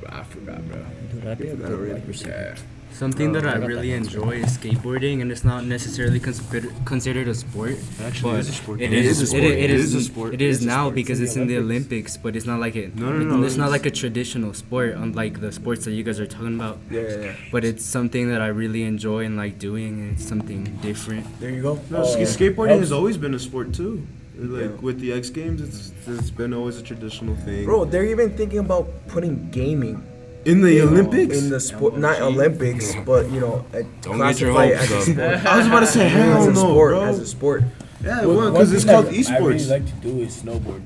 [0.10, 0.86] I forgot, bro.
[1.12, 1.94] Dude, I did forgot both already.
[1.94, 2.56] wide receiver.
[2.58, 2.62] Yeah.
[2.96, 7.28] Something that uh, I I really enjoy is skateboarding, and it's not necessarily considered considered
[7.28, 7.76] a sport.
[8.02, 8.80] Actually, it is a sport.
[8.80, 9.06] It It is.
[9.06, 9.44] is a sport.
[9.44, 9.84] it It is.
[9.84, 10.30] is a sport.
[10.34, 12.38] It It is is a now because It's it's in in the the Olympics, but
[12.38, 12.96] it's not like it.
[12.96, 16.20] No, no, no, It's not like a traditional sport, unlike the sports that you guys
[16.24, 16.78] are talking about.
[16.90, 17.36] Yeah, yeah, yeah.
[17.52, 21.24] But it's something that I really enjoy and like doing, and it's something different.
[21.42, 21.74] There you go.
[21.92, 24.08] No, Oh, skateboarding has always been a sport too.
[24.40, 24.88] Like Yeah.
[24.88, 27.64] with the X Games, it's it's been always a traditional thing.
[27.68, 29.98] Bro, they're even thinking about putting gaming
[30.46, 31.38] in the in- Olympics.
[31.38, 33.66] in the sport, not Olympics, but you know,
[34.02, 35.04] Don't get your classify hopes as a up.
[35.04, 35.46] sport.
[35.54, 37.04] I was about to say, as hell a no, sport, bro.
[37.04, 37.64] as a sport.
[38.04, 40.84] yeah, well, because it's thing called that I really like to do is snowboard.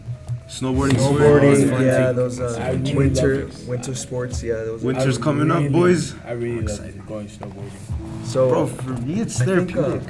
[0.48, 1.70] Snowboarding, Snowboarding, swimming.
[1.70, 3.68] fun yeah, those uh, really winter love it.
[3.68, 4.82] winter sports, yeah, those.
[4.82, 6.16] Winter- Are, Winter's I coming up, boys.
[6.26, 8.26] I really love going snowboarding.
[8.26, 10.10] so, Bro, for me, it's I think, uh, therapeutic.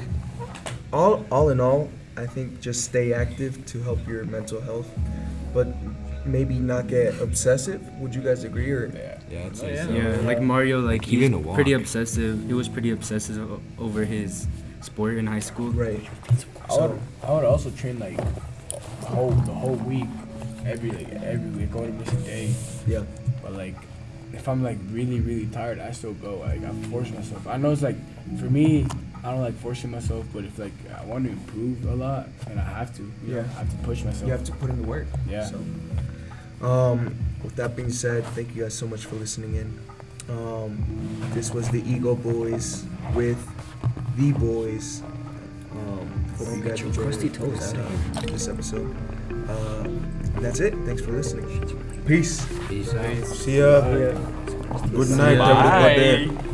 [0.94, 4.88] all all in all, I think just stay active to help your mental health,
[5.52, 5.68] but
[6.24, 7.82] maybe not get obsessive.
[8.00, 8.70] Would you guys agree?
[8.70, 9.18] Or Yeah.
[9.30, 12.46] Yeah, it's Yeah, like Mario, like he Even was pretty obsessive.
[12.46, 14.46] He was pretty obsessive over his
[14.80, 15.70] sport in high school.
[15.70, 16.00] right?
[16.68, 20.08] I would, I would also train like the whole the whole week,
[20.66, 21.70] every like every week.
[21.72, 22.54] I wouldn't miss a day.
[22.86, 23.04] Yeah.
[23.42, 23.74] But like,
[24.32, 26.38] if I'm like really really tired, I still go.
[26.38, 27.46] Like I force myself.
[27.46, 27.96] I know it's like
[28.38, 28.86] for me,
[29.22, 30.26] I don't like forcing myself.
[30.32, 33.02] But if like I want to improve a lot, then I have to.
[33.02, 33.46] You know, Yeah.
[33.56, 34.26] I have to push myself.
[34.26, 35.06] You have to put in the work.
[35.28, 35.44] Yeah.
[35.46, 35.58] So,
[36.66, 39.78] um, with that being said, thank you guys so much for listening in.
[40.28, 40.84] Um,
[41.34, 42.84] this was the Ego Boys
[43.14, 43.38] with
[44.16, 45.02] the boys.
[45.72, 48.94] Um, hope you guys enjoyed this, uh, this episode.
[49.48, 49.88] Uh,
[50.40, 50.74] that's it.
[50.84, 51.46] Thanks for listening.
[52.06, 52.46] Peace.
[52.68, 53.26] Peace out.
[53.26, 53.80] See ya.
[54.90, 56.49] Good night, everybody.